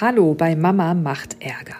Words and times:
Hallo 0.00 0.34
bei 0.34 0.56
Mama 0.56 0.92
macht 0.92 1.36
Ärger. 1.38 1.76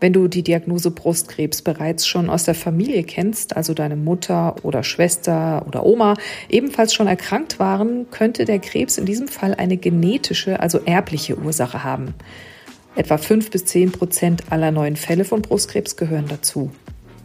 Wenn 0.00 0.12
du 0.12 0.26
die 0.26 0.42
Diagnose 0.42 0.90
Brustkrebs 0.90 1.62
bereits 1.62 2.04
schon 2.04 2.28
aus 2.28 2.42
der 2.42 2.56
Familie 2.56 3.04
kennst, 3.04 3.56
also 3.56 3.72
deine 3.72 3.94
Mutter 3.94 4.56
oder 4.64 4.82
Schwester 4.82 5.64
oder 5.64 5.86
Oma 5.86 6.14
ebenfalls 6.48 6.92
schon 6.92 7.06
erkrankt 7.06 7.60
waren, 7.60 8.10
könnte 8.10 8.46
der 8.46 8.58
Krebs 8.58 8.98
in 8.98 9.06
diesem 9.06 9.28
Fall 9.28 9.54
eine 9.54 9.76
genetische, 9.76 10.58
also 10.58 10.80
erbliche 10.80 11.38
Ursache 11.38 11.84
haben. 11.84 12.14
Etwa 12.96 13.16
fünf 13.16 13.52
bis 13.52 13.64
zehn 13.64 13.92
Prozent 13.92 14.42
aller 14.50 14.72
neuen 14.72 14.96
Fälle 14.96 15.24
von 15.24 15.42
Brustkrebs 15.42 15.96
gehören 15.96 16.26
dazu. 16.28 16.72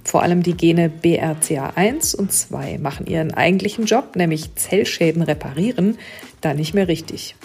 Vor 0.04 0.21
allem 0.21 0.43
die 0.43 0.56
Gene 0.56 0.92
BRCA1 1.01 2.15
und 2.15 2.32
2 2.32 2.78
machen 2.78 3.07
ihren 3.07 3.33
eigentlichen 3.33 3.86
Job, 3.86 4.15
nämlich 4.15 4.54
Zellschäden 4.54 5.24
reparieren, 5.24 5.97
da 6.42 6.54
nicht 6.54 6.75
mehr 6.75 6.88
richtig. 6.88 7.36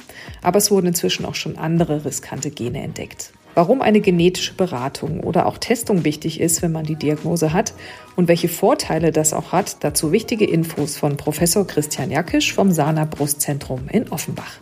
Aber 0.46 0.58
es 0.58 0.70
wurden 0.70 0.86
inzwischen 0.86 1.26
auch 1.26 1.34
schon 1.34 1.58
andere 1.58 2.04
riskante 2.04 2.52
Gene 2.52 2.80
entdeckt. 2.80 3.32
Warum 3.56 3.82
eine 3.82 4.00
genetische 4.00 4.54
Beratung 4.54 5.18
oder 5.18 5.46
auch 5.46 5.58
Testung 5.58 6.04
wichtig 6.04 6.38
ist, 6.38 6.62
wenn 6.62 6.70
man 6.70 6.84
die 6.84 6.94
Diagnose 6.94 7.52
hat 7.52 7.74
und 8.14 8.28
welche 8.28 8.46
Vorteile 8.46 9.10
das 9.10 9.32
auch 9.32 9.50
hat, 9.50 9.82
dazu 9.82 10.12
wichtige 10.12 10.44
Infos 10.44 10.96
von 10.96 11.16
Professor 11.16 11.66
Christian 11.66 12.12
Jackisch 12.12 12.54
vom 12.54 12.70
Sana 12.70 13.06
Brustzentrum 13.06 13.88
in 13.90 14.08
Offenbach. 14.12 14.60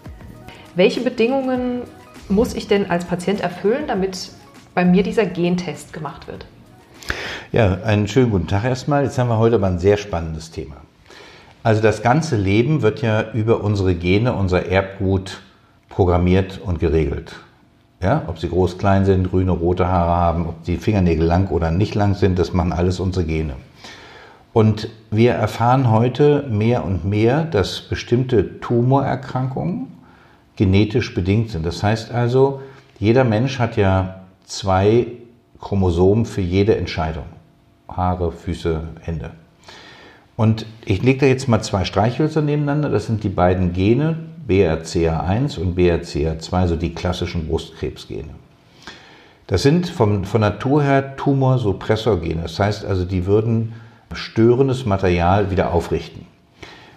Welche 0.75 1.03
Bedingungen 1.03 1.83
muss 2.31 2.55
ich 2.55 2.67
denn 2.67 2.89
als 2.91 3.05
Patient 3.05 3.43
erfüllen, 3.43 3.87
damit 3.87 4.31
bei 4.75 4.87
mir 4.87 5.03
dieser 5.03 5.27
Gentest 5.27 5.93
gemacht 5.93 6.27
wird? 6.29 6.47
Ja, 7.53 7.83
einen 7.83 8.09
schönen 8.09 8.31
guten 8.31 8.47
Tag 8.47 8.65
erstmal. 8.65 9.05
Jetzt 9.05 9.19
haben 9.19 9.29
wir 9.29 9.37
heute 9.37 9.57
aber 9.57 9.67
ein 9.67 9.79
sehr 9.79 9.99
spannendes 9.99 10.51
Thema. 10.51 10.77
Also 11.63 11.83
das 11.83 12.01
ganze 12.01 12.37
Leben 12.37 12.81
wird 12.81 13.03
ja 13.03 13.33
über 13.33 13.63
unsere 13.63 13.95
Gene, 13.95 14.33
unser 14.33 14.65
Erbgut 14.65 15.43
programmiert 15.95 16.61
und 16.65 16.81
geregelt. 16.81 17.37
Ja, 18.03 18.23
ob 18.27 18.39
sie 18.39 18.49
groß, 18.49 18.79
klein 18.79 19.05
sind, 19.05 19.31
grüne, 19.31 19.53
rote 19.53 19.87
Haare 19.87 20.11
haben, 20.11 20.47
ob 20.49 20.65
die 20.65 20.77
Fingernägel 20.77 21.25
lang 21.25 21.51
oder 21.51 21.71
nicht 21.71 21.95
lang 21.95 22.15
sind, 22.15 22.39
das 22.39 22.53
machen 22.53 22.73
alles 22.73 22.99
unsere 22.99 23.25
Gene. 23.25 23.55
Und 24.53 24.89
wir 25.11 25.33
erfahren 25.33 25.91
heute 25.91 26.47
mehr 26.51 26.85
und 26.85 27.05
mehr, 27.05 27.45
dass 27.45 27.81
bestimmte 27.81 28.61
Tumorerkrankungen 28.61 29.87
genetisch 30.57 31.15
bedingt 31.15 31.51
sind. 31.51 31.65
Das 31.65 31.83
heißt 31.83 32.11
also, 32.11 32.61
jeder 32.99 33.25
Mensch 33.25 33.59
hat 33.59 33.77
ja 33.77 34.23
zwei 34.45 35.07
Chromosomen 35.61 36.27
für 36.27 36.41
jede 36.41 36.77
Entscheidung. 36.77 37.25
Haare, 37.89 38.33
Füße, 38.33 38.83
Hände. 39.01 39.31
Und 40.37 40.67
ich 40.85 41.03
lege 41.03 41.21
da 41.21 41.27
jetzt 41.27 41.49
mal 41.49 41.63
zwei 41.63 41.85
Streichhölzer 41.85 42.43
nebeneinander. 42.43 42.91
Das 42.91 43.07
sind 43.07 43.23
die 43.23 43.29
beiden 43.29 43.73
Gene, 43.73 44.17
BRCA1 44.49 45.59
und 45.59 45.79
BRCA2, 45.79 46.67
so 46.67 46.77
die 46.77 46.95
klassischen 46.95 47.49
Brustkrebsgene. 47.49 48.31
Das 49.47 49.63
sind 49.63 49.89
vom, 49.89 50.25
von 50.25 50.41
Natur 50.41 50.83
her 50.83 51.17
Tumorsuppressorgene. 51.17 52.43
Das 52.43 52.59
heißt 52.59 52.85
also, 52.85 53.05
die 53.05 53.27
würden 53.27 53.75
störendes 54.13 54.87
Material 54.87 55.51
wieder 55.51 55.73
aufrichten. 55.73 56.27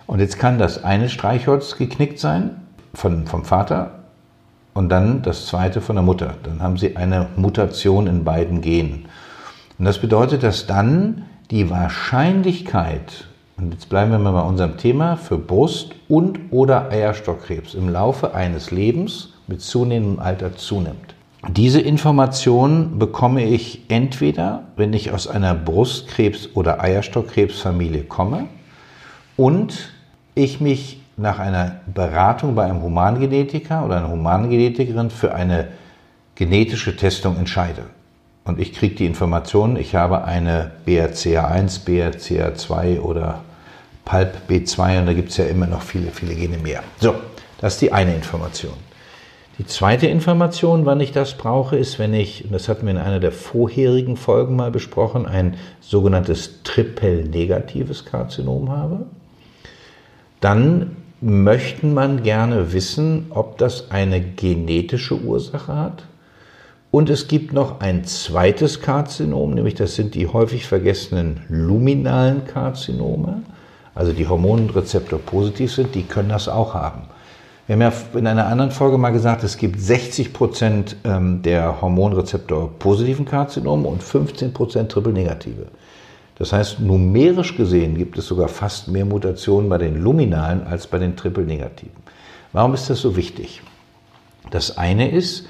Und 0.06 0.20
jetzt 0.20 0.40
kann 0.40 0.58
das 0.58 0.84
eine 0.84 1.10
Streichholz 1.10 1.78
geknickt 1.78 2.20
sein 2.20 2.62
von, 2.94 3.28
vom 3.28 3.44
Vater 3.44 4.04
und 4.74 4.90
dann 4.90 5.22
das 5.22 5.48
zweite 5.48 5.82
von 5.82 5.96
der 5.96 6.04
Mutter. 6.04 6.36
Dann 6.44 6.62
haben 6.62 6.78
sie 6.78 6.96
eine 6.96 7.28
Mutation 7.36 8.08
in 8.08 8.24
beiden 8.24 8.62
Genen. 8.62 9.06
Und 9.78 9.86
das 9.86 10.00
bedeutet, 10.00 10.44
dass 10.44 10.66
dann 10.66 11.26
die 11.52 11.70
Wahrscheinlichkeit, 11.70 13.26
und 13.58 13.74
jetzt 13.74 13.90
bleiben 13.90 14.12
wir 14.12 14.20
mal 14.20 14.34
bei 14.34 14.42
unserem 14.42 14.78
Thema, 14.78 15.18
für 15.18 15.38
Brust- 15.38 15.96
und 16.08 16.40
oder 16.52 16.92
Eierstockkrebs 16.92 17.74
im 17.74 17.90
Laufe 17.90 18.36
eines 18.36 18.72
Lebens 18.72 19.34
mit 19.48 19.62
zunehmendem 19.62 20.20
Alter 20.20 20.56
zunimmt. 20.56 21.16
Diese 21.50 21.82
Information 21.82 23.00
bekomme 23.00 23.44
ich 23.46 23.86
entweder, 23.90 24.64
wenn 24.76 24.94
ich 24.94 25.12
aus 25.12 25.28
einer 25.28 25.56
Brustkrebs- 25.56 26.50
oder 26.54 26.82
Eierstockkrebsfamilie 26.82 28.04
komme 28.04 28.46
und 29.38 29.92
ich 30.36 30.62
mich 30.62 31.02
nach 31.16 31.40
einer 31.40 31.80
Beratung 31.92 32.54
bei 32.54 32.66
einem 32.66 32.82
Humangenetiker 32.84 33.86
oder 33.86 33.98
einer 33.98 34.12
Humangenetikerin 34.12 35.10
für 35.10 35.34
eine 35.34 35.70
genetische 36.36 36.96
Testung 36.96 37.38
entscheide 37.38 37.84
und 38.48 38.60
ich 38.60 38.74
kriege 38.74 38.96
die 38.96 39.06
Information, 39.06 39.76
ich 39.76 39.96
habe 39.96 40.24
eine 40.24 40.72
BRCA1, 40.86 41.86
BRCA2 41.86 43.02
oder 43.02 43.42
PALP 44.08 44.50
B2 44.50 45.00
und 45.00 45.06
da 45.06 45.14
gibt 45.14 45.32
es 45.32 45.38
ja 45.38 45.46
immer 45.46 45.68
noch 45.68 45.82
viele, 45.82 46.12
viele 46.12 46.34
Gene 46.34 46.58
mehr. 46.58 46.82
So, 47.02 47.14
das 47.60 47.74
ist 47.74 47.82
die 47.82 47.92
eine 47.92 48.16
Information. 48.16 48.74
Die 49.60 49.66
zweite 49.66 50.08
Information, 50.08 50.86
wann 50.86 51.02
ich 51.02 51.12
das 51.12 51.34
brauche, 51.34 51.76
ist, 51.76 52.00
wenn 52.00 52.14
ich, 52.14 52.46
und 52.46 52.54
das 52.54 52.70
hatten 52.70 52.86
wir 52.86 52.92
in 52.92 53.00
einer 53.00 53.20
der 53.20 53.34
vorherigen 53.34 54.16
Folgen 54.16 54.56
mal 54.56 54.72
besprochen, 54.72 55.26
ein 55.26 55.58
sogenanntes 55.82 56.64
triple-negatives 56.64 58.06
Karzinom 58.06 58.72
habe. 58.72 59.08
Dann 60.40 60.96
möchten 61.20 61.94
man 61.94 62.24
gerne 62.24 62.72
wissen, 62.72 63.26
ob 63.32 63.58
das 63.58 63.92
eine 63.92 64.22
genetische 64.22 65.20
Ursache 65.20 65.76
hat 65.76 66.04
und 66.92 67.10
es 67.10 67.28
gibt 67.28 67.52
noch 67.52 67.82
ein 67.82 68.06
zweites 68.06 68.80
Karzinom, 68.80 69.54
nämlich 69.54 69.76
das 69.76 69.96
sind 69.96 70.16
die 70.16 70.28
häufig 70.28 70.66
vergessenen 70.66 71.42
luminalen 71.50 72.46
Karzinome, 72.46 73.42
also 73.98 74.14
die 74.14 74.28
Hormonrezeptor 74.28 75.20
positiv 75.20 75.74
sind, 75.74 75.96
die 75.96 76.04
können 76.04 76.30
das 76.30 76.48
auch 76.48 76.76
haben. 76.76 77.04
Wir 77.66 77.76
haben 77.76 77.82
ja 77.82 78.20
in 78.20 78.28
einer 78.28 78.46
anderen 78.46 78.72
Folge 78.72 78.98
mal 78.98 79.10
gesagt, 79.10 79.44
es 79.44 79.58
gibt 79.58 79.82
60 79.82 80.32
Prozent 80.34 80.96
ähm, 81.04 81.42
der 81.42 81.82
Hormonrezeptor 81.82 82.72
positiven 82.80 83.26
Karzinome 83.26 83.88
und 83.88 84.04
15 84.04 84.54
Prozent 84.54 84.92
triple-negative. 84.92 85.66
Das 86.36 86.54
heißt, 86.54 86.80
numerisch 86.80 87.58
gesehen 87.58 87.98
gibt 87.98 88.18
es 88.18 88.28
sogar 88.28 88.48
fast 88.48 88.88
mehr 88.88 89.04
Mutationen 89.04 89.68
bei 89.68 89.80
den 89.80 90.02
luminalen 90.02 90.66
als 90.66 90.86
bei 90.86 91.00
den 91.00 91.16
triple-negativen. 91.16 91.98
Warum 92.54 92.76
ist 92.76 92.90
das 92.90 93.02
so 93.02 93.16
wichtig? 93.16 93.62
Das 94.52 94.78
eine 94.78 95.10
ist, 95.10 95.48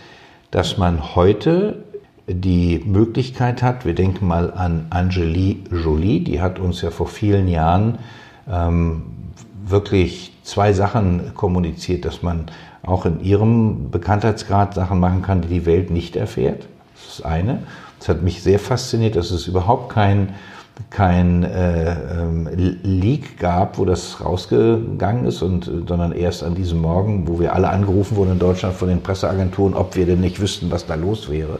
dass 0.52 0.78
man 0.78 1.16
heute 1.16 1.84
die 2.28 2.82
Möglichkeit 2.86 3.62
hat, 3.62 3.86
wir 3.86 3.94
denken 3.94 4.26
mal 4.26 4.52
an 4.52 4.88
Angélie 4.90 5.58
Jolie, 5.72 6.22
die 6.22 6.42
hat 6.42 6.60
uns 6.60 6.82
ja 6.82 6.92
vor 6.92 7.08
vielen 7.08 7.48
Jahren 7.48 8.00
ähm, 8.52 9.04
wirklich 9.66 10.34
zwei 10.44 10.74
Sachen 10.74 11.34
kommuniziert, 11.36 12.06
dass 12.06 12.24
man 12.24 12.46
auch 12.84 13.06
in 13.06 13.20
ihrem 13.22 13.92
Bekanntheitsgrad 13.92 14.74
Sachen 14.74 15.00
machen 15.00 15.22
kann, 15.22 15.42
die 15.42 15.50
die 15.50 15.66
Welt 15.66 15.92
nicht 15.92 16.16
erfährt. 16.16 16.68
Das 16.96 17.20
ist 17.20 17.26
eine. 17.26 17.64
Das 18.00 18.10
hat 18.10 18.22
mich 18.22 18.42
sehr 18.44 18.60
fasziniert, 18.60 19.16
dass 19.16 19.32
es 19.32 19.48
überhaupt 19.48 19.90
kein 19.90 20.36
kein 20.90 21.44
äh, 21.44 21.92
ähm, 21.92 22.48
Leak 22.84 23.40
gab, 23.40 23.78
wo 23.78 23.86
das 23.86 24.24
rausgegangen 24.24 25.26
ist, 25.26 25.42
und, 25.42 25.66
sondern 25.88 26.12
erst 26.12 26.44
an 26.44 26.56
diesem 26.56 26.82
Morgen, 26.82 27.28
wo 27.28 27.40
wir 27.40 27.56
alle 27.56 27.70
angerufen 27.70 28.16
wurden 28.16 28.34
in 28.34 28.40
Deutschland 28.40 28.76
von 28.76 28.88
den 28.88 29.02
Presseagenturen, 29.02 29.74
ob 29.74 29.96
wir 29.96 30.06
denn 30.06 30.22
nicht 30.22 30.40
wüssten, 30.40 30.72
was 30.72 30.86
da 30.86 30.96
los 30.96 31.30
wäre. 31.30 31.60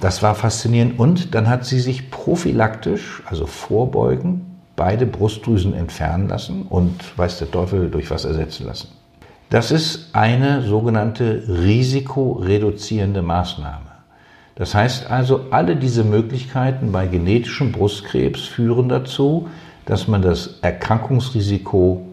Das 0.00 0.22
war 0.22 0.34
faszinierend. 0.34 0.98
Und 0.98 1.34
dann 1.34 1.48
hat 1.48 1.64
sie 1.64 1.80
sich 1.80 2.10
prophylaktisch, 2.10 3.22
also 3.26 3.46
vorbeugen, 3.46 4.49
beide 4.80 5.04
Brustdrüsen 5.04 5.74
entfernen 5.74 6.26
lassen 6.26 6.62
und, 6.62 7.18
weiß 7.18 7.38
der 7.40 7.50
Teufel, 7.50 7.90
durch 7.90 8.10
was 8.10 8.24
ersetzen 8.24 8.64
lassen. 8.64 8.88
Das 9.50 9.70
ist 9.70 10.14
eine 10.14 10.62
sogenannte 10.62 11.42
risikoreduzierende 11.46 13.20
Maßnahme. 13.20 13.90
Das 14.54 14.74
heißt 14.74 15.10
also, 15.10 15.48
alle 15.50 15.76
diese 15.76 16.02
Möglichkeiten 16.02 16.92
bei 16.92 17.06
genetischem 17.06 17.72
Brustkrebs 17.72 18.46
führen 18.46 18.88
dazu, 18.88 19.50
dass 19.84 20.08
man 20.08 20.22
das 20.22 20.60
Erkrankungsrisiko 20.62 22.06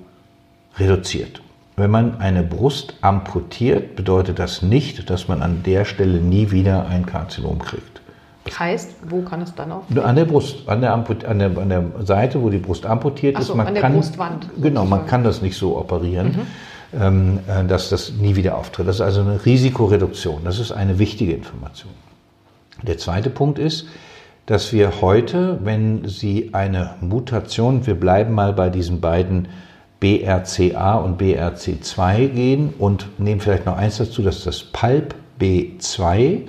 reduziert. 0.77 1.41
Wenn 1.77 1.91
man 1.91 2.19
eine 2.19 2.43
Brust 2.43 2.95
amputiert, 2.99 3.95
bedeutet 3.95 4.39
das 4.39 4.61
nicht, 4.61 5.09
dass 5.09 5.29
man 5.29 5.41
an 5.41 5.63
der 5.63 5.85
Stelle 5.85 6.19
nie 6.19 6.51
wieder 6.51 6.87
ein 6.87 7.05
Karzinom 7.05 7.59
kriegt. 7.59 8.01
Heißt, 8.57 8.95
wo 9.09 9.21
kann 9.21 9.41
es 9.41 9.53
dann 9.55 9.71
auch? 9.71 9.83
An 10.03 10.15
der 10.15 10.25
Brust, 10.25 10.67
an 10.67 10.81
der, 10.81 10.93
an 10.93 11.39
der, 11.39 11.57
an 11.57 11.69
der 11.69 11.83
Seite, 12.03 12.41
wo 12.41 12.49
die 12.49 12.57
Brust 12.57 12.85
amputiert 12.85 13.35
so, 13.37 13.53
ist. 13.53 13.55
Man 13.55 13.67
an 13.67 13.73
der 13.73 13.83
kann, 13.83 13.93
Brustwand. 13.93 14.49
Genau, 14.61 14.85
man 14.85 15.05
kann 15.05 15.23
das 15.23 15.41
nicht 15.41 15.57
so 15.57 15.77
operieren, 15.77 16.47
mhm. 16.93 16.99
ähm, 17.01 17.39
äh, 17.47 17.65
dass 17.65 17.89
das 17.89 18.11
nie 18.11 18.35
wieder 18.35 18.57
auftritt. 18.57 18.87
Das 18.87 18.97
ist 18.97 19.01
also 19.01 19.21
eine 19.21 19.43
Risikoreduktion. 19.45 20.41
Das 20.43 20.59
ist 20.59 20.71
eine 20.71 20.99
wichtige 20.99 21.33
Information. 21.33 21.91
Der 22.83 22.97
zweite 22.97 23.29
Punkt 23.29 23.59
ist, 23.59 23.87
dass 24.45 24.71
wir 24.71 25.01
heute, 25.01 25.59
wenn 25.63 26.07
Sie 26.07 26.51
eine 26.53 26.95
Mutation, 27.01 27.85
wir 27.85 27.95
bleiben 27.95 28.33
mal 28.33 28.53
bei 28.53 28.69
diesen 28.69 29.01
beiden 29.01 29.47
BRCA 29.99 30.95
und 30.95 31.19
BRC2 31.21 32.27
gehen 32.29 32.73
und 32.77 33.07
nehmen 33.19 33.41
vielleicht 33.41 33.65
noch 33.65 33.77
eins 33.77 33.97
dazu, 33.97 34.21
dass 34.21 34.43
das 34.43 34.63
PALP 34.63 35.15
B2, 35.39 36.43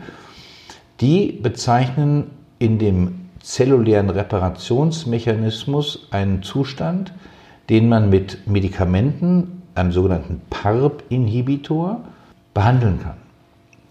die 1.00 1.32
bezeichnen 1.32 2.30
in 2.58 2.78
dem 2.78 3.28
zellulären 3.40 4.10
Reparationsmechanismus 4.10 6.08
einen 6.10 6.42
Zustand, 6.42 7.12
den 7.70 7.88
man 7.88 8.10
mit 8.10 8.46
Medikamenten, 8.46 9.62
einem 9.74 9.92
sogenannten 9.92 10.40
PARP-Inhibitor, 10.50 12.00
behandeln 12.52 13.00
kann. 13.00 13.16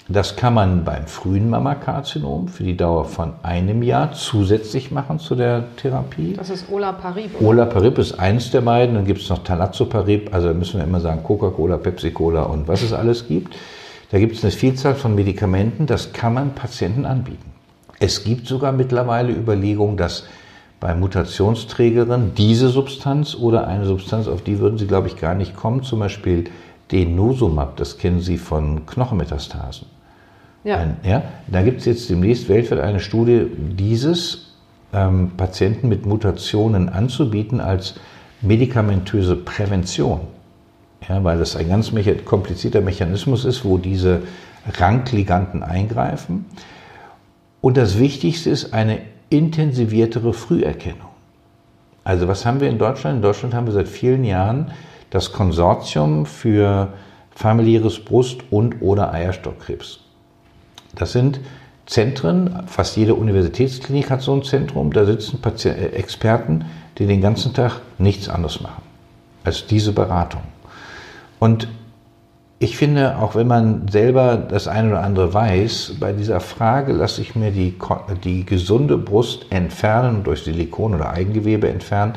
Das 0.10 0.38
kann 0.38 0.54
man 0.54 0.86
beim 0.86 1.06
frühen 1.06 1.50
Mammakarzinom 1.50 2.48
für 2.48 2.64
die 2.64 2.78
Dauer 2.78 3.04
von 3.04 3.34
einem 3.44 3.84
Jahr 3.84 4.14
zusätzlich 4.14 4.90
machen 4.90 5.20
zu 5.20 5.36
der 5.36 5.66
Therapie. 5.76 6.34
Das 6.34 6.50
ist 6.50 6.72
Olaparib. 6.72 7.36
Oder? 7.42 7.50
Olaparib 7.50 7.98
ist 7.98 8.18
eins 8.18 8.50
der 8.52 8.62
beiden. 8.62 8.96
Dann 8.96 9.04
gibt 9.04 9.20
es 9.20 9.30
noch 9.30 9.44
Talazoparib. 9.44 10.34
Also 10.34 10.54
müssen 10.54 10.78
wir 10.80 10.86
immer 10.86 11.02
sagen 11.02 11.24
Coca-Cola, 11.24 11.76
Pepsi-Cola 11.76 12.44
und 12.44 12.70
was 12.70 12.84
es 12.84 12.94
alles 12.94 13.28
gibt. 13.28 13.54
Da 14.12 14.20
gibt 14.20 14.36
es 14.36 14.44
eine 14.44 14.52
Vielzahl 14.52 14.96
von 14.96 15.16
Medikamenten. 15.16 15.86
Das 15.86 16.14
kann 16.14 16.34
man 16.34 16.56
Patienten 16.56 17.06
anbieten. 17.06 17.52
Es 18.00 18.24
gibt 18.24 18.48
sogar 18.48 18.72
mittlerweile 18.72 19.32
Überlegungen, 19.34 19.98
dass 19.98 20.26
bei 20.80 20.94
Mutationsträgerinnen 20.94 22.36
diese 22.36 22.70
Substanz 22.70 23.36
oder 23.36 23.68
eine 23.68 23.86
Substanz, 23.86 24.28
auf 24.28 24.44
die 24.44 24.60
würden 24.60 24.78
Sie, 24.78 24.86
glaube 24.88 25.08
ich, 25.08 25.18
gar 25.18 25.34
nicht 25.34 25.56
kommen, 25.56 25.84
zum 25.84 26.00
Beispiel 26.00 26.46
Denosumab, 26.92 27.76
das 27.78 27.98
kennen 27.98 28.22
Sie 28.22 28.38
von 28.38 28.86
Knochenmetastasen 28.86 29.88
ja. 30.68 30.78
Ein, 30.80 30.98
ja? 31.04 31.24
Da 31.48 31.62
gibt 31.62 31.80
es 31.80 31.86
jetzt 31.86 32.10
demnächst 32.10 32.50
weltweit 32.50 32.80
eine 32.80 33.00
Studie, 33.00 33.48
dieses 33.58 34.54
ähm, 34.94 35.32
Patienten 35.38 35.88
mit 35.88 36.06
Mutationen 36.06 36.90
anzubieten 36.90 37.62
als 37.62 37.96
medikamentöse 38.42 39.36
Prävention. 39.36 40.20
Ja, 41.08 41.24
weil 41.24 41.40
das 41.40 41.56
ein 41.56 41.70
ganz 41.70 41.92
mecha 41.92 42.14
komplizierter 42.14 42.82
Mechanismus 42.82 43.46
ist, 43.46 43.64
wo 43.64 43.78
diese 43.78 44.22
Rankliganten 44.78 45.64
eingreifen. 45.64 46.46
Und 47.62 47.78
das 47.78 48.00
Wichtigste 48.00 48.50
ist 48.50 48.74
eine 48.74 49.00
intensiviertere 49.30 50.34
Früherkennung. 50.34 51.08
Also 52.04 52.28
was 52.28 52.46
haben 52.46 52.62
wir 52.62 52.70
in 52.70 52.78
Deutschland? 52.78 53.18
In 53.18 53.22
Deutschland 53.22 53.54
haben 53.54 53.68
wir 53.68 53.74
seit 53.74 53.88
vielen 53.88 54.24
Jahren 54.24 54.72
das 55.10 55.32
Konsortium 55.32 56.26
für 56.26 56.94
familiäres 57.32 58.00
Brust- 58.00 58.44
und 58.50 58.82
oder 58.82 59.14
Eierstockkrebs. 59.14 60.00
Das 60.96 61.12
sind 61.12 61.40
Zentren, 61.86 62.64
fast 62.68 62.98
jede 62.98 63.16
Universitätsklinik 63.16 64.10
hat 64.10 64.22
so 64.22 64.34
ein 64.34 64.44
Zentrum, 64.44 64.92
da 64.92 65.06
sitzen 65.06 65.40
Patient, 65.40 65.78
äh, 65.78 65.90
Experten, 65.90 66.66
die 66.98 67.06
den 67.06 67.22
ganzen 67.22 67.54
Tag 67.54 67.82
nichts 67.98 68.28
anderes 68.28 68.60
machen 68.62 68.82
als 69.44 69.66
diese 69.66 69.94
Beratung. 69.94 70.42
Und 71.40 71.68
ich 72.60 72.76
finde, 72.76 73.18
auch 73.18 73.36
wenn 73.36 73.48
man 73.48 73.88
selber 73.88 74.36
das 74.38 74.68
eine 74.68 74.90
oder 74.90 75.04
andere 75.04 75.34
weiß, 75.34 75.98
bei 76.00 76.12
dieser 76.12 76.40
Frage 76.40 76.94
lasse 76.94 77.22
ich 77.22 77.36
mir 77.36 77.52
die, 77.52 77.76
die 78.24 78.46
gesunde 78.46 78.98
Brust 78.98 79.46
entfernen, 79.52 80.24
durch 80.24 80.44
Silikon 80.44 80.96
oder 80.96 81.12
Eigengewebe 81.12 81.70
entfernen, 81.70 82.14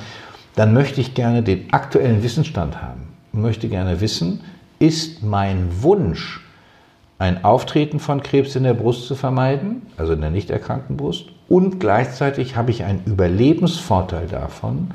dann 0.56 0.72
möchte 0.72 1.00
ich 1.00 1.14
gerne 1.14 1.42
den 1.42 1.72
aktuellen 1.72 2.22
Wissensstand 2.22 2.80
haben. 2.80 3.08
Ich 3.32 3.38
möchte 3.38 3.68
gerne 3.68 4.00
wissen, 4.00 4.40
ist 4.78 5.22
mein 5.22 5.82
Wunsch, 5.82 6.40
ein 7.18 7.44
Auftreten 7.44 8.00
von 8.00 8.22
Krebs 8.22 8.56
in 8.56 8.62
der 8.62 8.72
Brust 8.72 9.06
zu 9.06 9.14
vermeiden, 9.14 9.82
also 9.98 10.14
in 10.14 10.22
der 10.22 10.30
nicht 10.30 10.48
erkrankten 10.48 10.96
Brust, 10.96 11.26
und 11.50 11.80
gleichzeitig 11.80 12.56
habe 12.56 12.70
ich 12.70 12.84
einen 12.84 13.04
Überlebensvorteil 13.04 14.26
davon. 14.26 14.92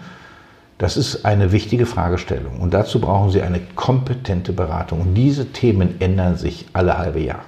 Das 0.77 0.97
ist 0.97 1.25
eine 1.25 1.51
wichtige 1.51 1.85
Fragestellung 1.85 2.59
und 2.59 2.73
dazu 2.73 2.99
brauchen 2.99 3.31
Sie 3.31 3.41
eine 3.41 3.61
kompetente 3.75 4.51
Beratung. 4.51 5.01
Und 5.01 5.13
diese 5.15 5.51
Themen 5.53 6.01
ändern 6.01 6.37
sich 6.37 6.65
alle 6.73 6.97
halbe 6.97 7.21
Jahre. 7.21 7.45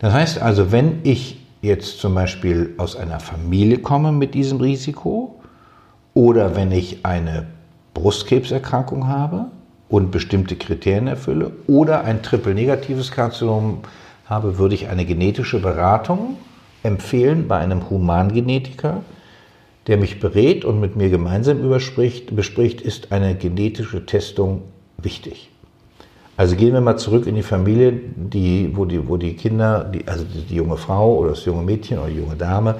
Das 0.00 0.12
heißt 0.12 0.42
also, 0.42 0.70
wenn 0.72 1.00
ich 1.02 1.40
jetzt 1.62 1.98
zum 2.00 2.14
Beispiel 2.14 2.74
aus 2.76 2.96
einer 2.96 3.20
Familie 3.20 3.78
komme 3.78 4.12
mit 4.12 4.34
diesem 4.34 4.60
Risiko 4.60 5.40
oder 6.12 6.54
wenn 6.54 6.72
ich 6.72 7.06
eine 7.06 7.46
Brustkrebserkrankung 7.94 9.08
habe, 9.08 9.46
und 9.88 10.10
bestimmte 10.10 10.56
Kriterien 10.56 11.06
erfülle 11.06 11.52
oder 11.66 12.04
ein 12.04 12.22
triple-negatives 12.22 13.12
Karzinom 13.12 13.80
habe, 14.26 14.58
würde 14.58 14.74
ich 14.74 14.88
eine 14.88 15.04
genetische 15.04 15.60
Beratung 15.60 16.36
empfehlen 16.82 17.46
bei 17.46 17.58
einem 17.58 17.88
Humangenetiker, 17.88 19.02
der 19.86 19.96
mich 19.96 20.20
berät 20.20 20.64
und 20.64 20.80
mit 20.80 20.96
mir 20.96 21.10
gemeinsam 21.10 21.60
bespricht, 21.68 22.80
ist 22.80 23.12
eine 23.12 23.34
genetische 23.34 24.04
Testung 24.06 24.62
wichtig. 24.98 25.50
Also 26.36 26.54
gehen 26.54 26.74
wir 26.74 26.80
mal 26.80 26.98
zurück 26.98 27.26
in 27.26 27.34
die 27.34 27.42
Familie, 27.42 27.92
die, 27.92 28.70
wo, 28.74 28.84
die, 28.84 29.08
wo 29.08 29.16
die 29.16 29.34
Kinder, 29.34 29.84
die, 29.84 30.06
also 30.06 30.24
die, 30.24 30.42
die 30.42 30.56
junge 30.56 30.76
Frau 30.76 31.16
oder 31.16 31.30
das 31.30 31.44
junge 31.46 31.62
Mädchen 31.62 31.98
oder 31.98 32.08
die 32.08 32.18
junge 32.18 32.36
Dame, 32.36 32.76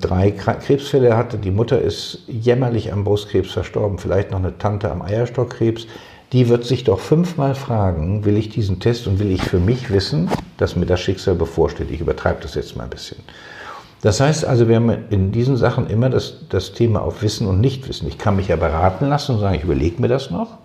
drei 0.00 0.30
Krebsfälle 0.30 1.16
hatte. 1.16 1.38
Die 1.38 1.50
Mutter 1.50 1.80
ist 1.80 2.24
jämmerlich 2.26 2.92
am 2.92 3.04
Brustkrebs 3.04 3.52
verstorben, 3.52 3.98
vielleicht 3.98 4.30
noch 4.30 4.38
eine 4.38 4.58
Tante 4.58 4.90
am 4.90 5.00
Eierstockkrebs 5.00 5.86
die 6.32 6.48
wird 6.48 6.64
sich 6.64 6.84
doch 6.84 6.98
fünfmal 6.98 7.54
fragen, 7.54 8.24
will 8.24 8.38
ich 8.38 8.48
diesen 8.48 8.80
Test 8.80 9.06
und 9.06 9.18
will 9.18 9.30
ich 9.30 9.42
für 9.42 9.58
mich 9.58 9.90
wissen, 9.90 10.30
dass 10.56 10.76
mir 10.76 10.86
das 10.86 11.00
Schicksal 11.00 11.34
bevorsteht. 11.34 11.90
Ich 11.90 12.00
übertreibe 12.00 12.40
das 12.40 12.54
jetzt 12.54 12.74
mal 12.74 12.84
ein 12.84 12.90
bisschen. 12.90 13.18
Das 14.02 14.20
heißt 14.20 14.44
also, 14.44 14.68
wir 14.68 14.76
haben 14.76 14.92
in 15.10 15.30
diesen 15.30 15.56
Sachen 15.56 15.86
immer 15.86 16.10
das, 16.10 16.48
das 16.48 16.72
Thema 16.72 17.02
auf 17.02 17.22
Wissen 17.22 17.46
und 17.46 17.60
Nichtwissen. 17.60 18.08
Ich 18.08 18.18
kann 18.18 18.34
mich 18.34 18.48
ja 18.48 18.56
beraten 18.56 19.08
lassen 19.08 19.36
und 19.36 19.40
sagen, 19.40 19.54
ich 19.54 19.62
überlege 19.62 20.02
mir 20.02 20.08
das 20.08 20.30
noch. 20.30 20.58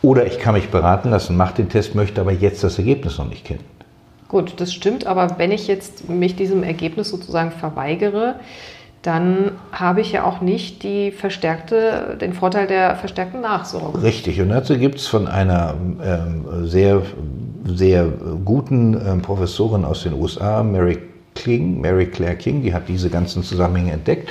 Oder 0.00 0.26
ich 0.26 0.38
kann 0.38 0.54
mich 0.54 0.68
beraten 0.68 1.10
lassen, 1.10 1.36
mache 1.36 1.56
den 1.56 1.68
Test, 1.68 1.96
möchte 1.96 2.20
aber 2.20 2.32
jetzt 2.32 2.62
das 2.62 2.78
Ergebnis 2.78 3.18
noch 3.18 3.28
nicht 3.28 3.44
kennen. 3.44 3.64
Gut, 4.28 4.60
das 4.60 4.72
stimmt, 4.72 5.08
aber 5.08 5.38
wenn 5.38 5.50
ich 5.50 5.66
jetzt 5.66 6.08
mich 6.08 6.36
diesem 6.36 6.62
Ergebnis 6.62 7.08
sozusagen 7.08 7.50
verweigere, 7.50 8.36
dann 9.02 9.52
habe 9.72 10.00
ich 10.00 10.12
ja 10.12 10.24
auch 10.24 10.40
nicht 10.40 10.84
die 10.84 11.10
verstärkte, 11.10 12.16
den 12.20 12.32
Vorteil 12.32 12.68
der 12.68 12.94
verstärkten 12.94 13.40
Nachsorge. 13.40 14.02
Richtig, 14.02 14.40
und 14.40 14.50
dazu 14.50 14.78
gibt 14.78 14.98
es 14.98 15.08
von 15.08 15.26
einer 15.26 15.74
ähm, 16.04 16.66
sehr, 16.68 17.02
sehr 17.66 18.06
guten 18.44 18.94
ähm, 18.94 19.22
Professorin 19.22 19.84
aus 19.84 20.04
den 20.04 20.12
USA, 20.12 20.62
Mary 20.62 20.98
King, 21.38 21.80
Mary 21.80 22.06
Claire 22.06 22.36
King, 22.36 22.62
die 22.62 22.74
hat 22.74 22.88
diese 22.88 23.10
ganzen 23.10 23.42
Zusammenhänge 23.42 23.92
entdeckt. 23.92 24.30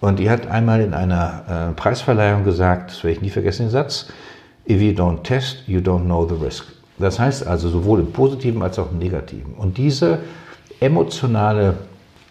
Und 0.00 0.18
die 0.18 0.28
hat 0.28 0.46
einmal 0.46 0.80
in 0.80 0.92
einer 0.94 1.70
äh, 1.70 1.72
Preisverleihung 1.72 2.44
gesagt, 2.44 2.90
das 2.90 3.04
werde 3.04 3.16
ich 3.16 3.22
nie 3.22 3.30
vergessen, 3.30 3.66
den 3.66 3.70
Satz, 3.70 4.08
if 4.68 4.80
you 4.80 4.92
don't 4.92 5.22
test, 5.22 5.66
you 5.66 5.80
don't 5.80 6.04
know 6.04 6.28
the 6.28 6.34
risk. 6.34 6.66
Das 6.98 7.18
heißt 7.18 7.46
also 7.46 7.68
sowohl 7.68 8.00
im 8.00 8.12
positiven 8.12 8.62
als 8.62 8.78
auch 8.78 8.92
im 8.92 8.98
negativen. 8.98 9.54
Und 9.54 9.78
diese 9.78 10.20
emotionale 10.80 11.74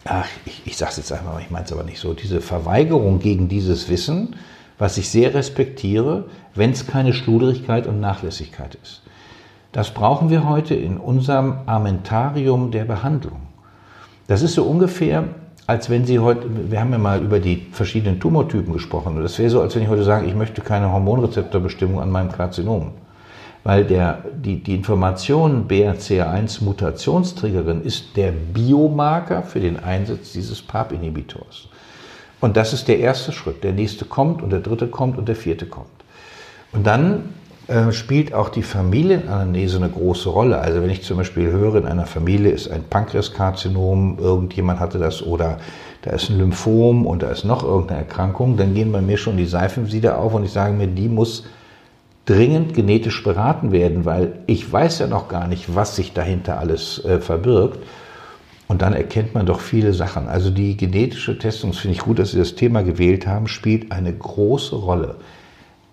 ach, 0.06 0.28
ich, 0.46 0.62
ich 0.66 0.78
sage 0.78 0.92
es 0.92 0.98
jetzt 0.98 1.12
einfach, 1.12 1.40
ich 1.40 1.50
meine 1.50 1.66
es 1.66 1.72
aber 1.72 1.84
nicht 1.84 2.00
so, 2.00 2.14
diese 2.14 2.42
Verweigerung 2.42 3.20
gegen 3.20 3.48
dieses 3.48 3.90
Wissen, 3.90 4.36
was 4.78 4.98
ich 4.98 5.10
sehr 5.10 5.34
respektiere, 5.34 6.26
wenn 6.56 6.72
es 6.72 6.88
keine 6.88 7.14
Schludrigkeit 7.14 7.88
und 7.88 8.00
Nachlässigkeit 8.00 8.76
ist. 8.82 9.02
Das 9.72 9.92
brauchen 9.92 10.30
wir 10.30 10.48
heute 10.48 10.76
in 10.76 10.98
unserem 10.98 11.58
Armentarium 11.66 12.72
der 12.72 12.86
Behandlung. 12.86 13.42
Das 14.28 14.42
ist 14.42 14.54
so 14.54 14.64
ungefähr, 14.64 15.26
als 15.68 15.90
wenn 15.90 16.06
Sie 16.06 16.20
heute, 16.20 16.48
wir 16.70 16.80
haben 16.80 16.92
ja 16.92 16.98
mal 16.98 17.22
über 17.22 17.40
die 17.40 17.68
verschiedenen 17.72 18.20
Tumortypen 18.20 18.74
gesprochen, 18.74 19.18
und 19.18 19.24
das 19.24 19.40
wäre 19.40 19.50
so, 19.50 19.62
als 19.62 19.76
wenn 19.76 19.84
ich 19.84 19.90
heute 19.90 20.04
sage, 20.04 20.26
ich 20.26 20.36
möchte 20.36 20.62
keine 20.62 20.92
Hormonrezeptorbestimmung 20.92 22.02
an 22.02 22.12
meinem 22.12 22.32
Karzinom 22.32 22.92
weil 23.64 23.86
der, 23.86 24.24
die, 24.36 24.62
die 24.62 24.76
Information 24.76 25.68
BRCA1 25.68 26.64
Mutationsträgerin 26.64 27.82
ist 27.82 28.16
der 28.18 28.32
Biomarker 28.32 29.44
für 29.44 29.60
den 29.60 29.80
Einsatz 29.80 30.34
dieses 30.34 30.62
PARP-Inhibitors. 30.62 31.70
Und 32.42 32.58
das 32.58 32.74
ist 32.74 32.90
der 32.90 33.00
erste 33.00 33.32
Schritt. 33.32 33.64
Der 33.64 33.72
nächste 33.72 34.04
kommt 34.04 34.42
und 34.42 34.50
der 34.50 34.60
dritte 34.60 34.88
kommt 34.88 35.18
und 35.18 35.30
der 35.30 35.38
vierte 35.38 35.66
kommt. 35.66 35.88
Und 36.74 36.86
dann 36.86 37.30
äh, 37.68 37.92
spielt 37.94 38.34
auch 38.34 38.50
die 38.50 38.64
Familienanalyse 38.64 39.78
eine 39.78 39.90
große 39.90 40.28
Rolle. 40.28 40.58
Also 40.60 40.82
wenn 40.82 40.90
ich 40.90 41.04
zum 41.04 41.18
Beispiel 41.18 41.50
höre, 41.50 41.76
in 41.76 41.86
einer 41.86 42.06
Familie 42.06 42.52
ist 42.52 42.70
ein 42.70 42.84
Pankreaskarzinom, 42.90 44.18
irgendjemand 44.20 44.80
hatte 44.82 45.00
das 45.00 45.22
oder 45.22 45.60
da 46.02 46.12
ist 46.12 46.30
ein 46.30 46.38
Lymphom 46.38 47.06
und 47.06 47.24
da 47.24 47.30
ist 47.30 47.46
noch 47.46 47.64
irgendeine 47.64 48.02
Erkrankung, 48.02 48.58
dann 48.58 48.74
gehen 48.74 48.92
bei 48.92 49.02
mir 49.02 49.18
schon 49.18 49.38
die 49.38 49.46
Seifensieder 49.46 50.18
auf 50.18 50.34
und 50.34 50.44
ich 50.44 50.52
sage 50.52 50.74
mir, 50.74 50.88
die 50.88 51.08
muss 51.08 51.46
dringend 52.26 52.74
genetisch 52.74 53.24
beraten 53.24 53.72
werden, 53.72 54.04
weil 54.04 54.40
ich 54.46 54.72
weiß 54.72 55.00
ja 55.00 55.08
noch 55.08 55.30
gar 55.30 55.48
nicht, 55.48 55.74
was 55.74 55.96
sich 55.96 56.12
dahinter 56.14 56.60
alles 56.60 57.04
äh, 57.06 57.20
verbirgt. 57.20 57.80
Und 58.68 58.82
dann 58.82 58.94
erkennt 58.94 59.34
man 59.34 59.46
doch 59.46 59.60
viele 59.60 59.94
Sachen. 59.94 60.28
Also 60.28 60.50
die 60.50 60.76
genetische 60.76 61.38
Testung, 61.38 61.72
das 61.72 61.80
finde 61.80 61.96
ich 61.96 62.02
gut, 62.02 62.18
dass 62.18 62.32
Sie 62.32 62.40
das 62.40 62.56
Thema 62.56 62.82
gewählt 62.82 63.28
haben, 63.28 63.48
spielt 63.48 63.92
eine 63.92 64.12
große 64.12 64.76
Rolle. 64.76 65.16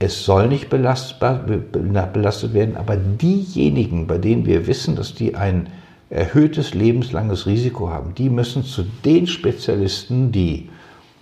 Es 0.02 0.24
soll 0.24 0.48
nicht 0.48 0.70
belastbar, 0.70 1.44
belastet 1.44 2.54
werden, 2.54 2.78
aber 2.78 2.96
diejenigen, 2.96 4.06
bei 4.06 4.16
denen 4.16 4.46
wir 4.46 4.66
wissen, 4.66 4.96
dass 4.96 5.14
die 5.14 5.34
ein 5.34 5.68
erhöhtes 6.08 6.72
lebenslanges 6.72 7.46
Risiko 7.46 7.90
haben, 7.90 8.14
die 8.14 8.30
müssen 8.30 8.64
zu 8.64 8.84
den 9.04 9.26
Spezialisten, 9.26 10.32
die 10.32 10.70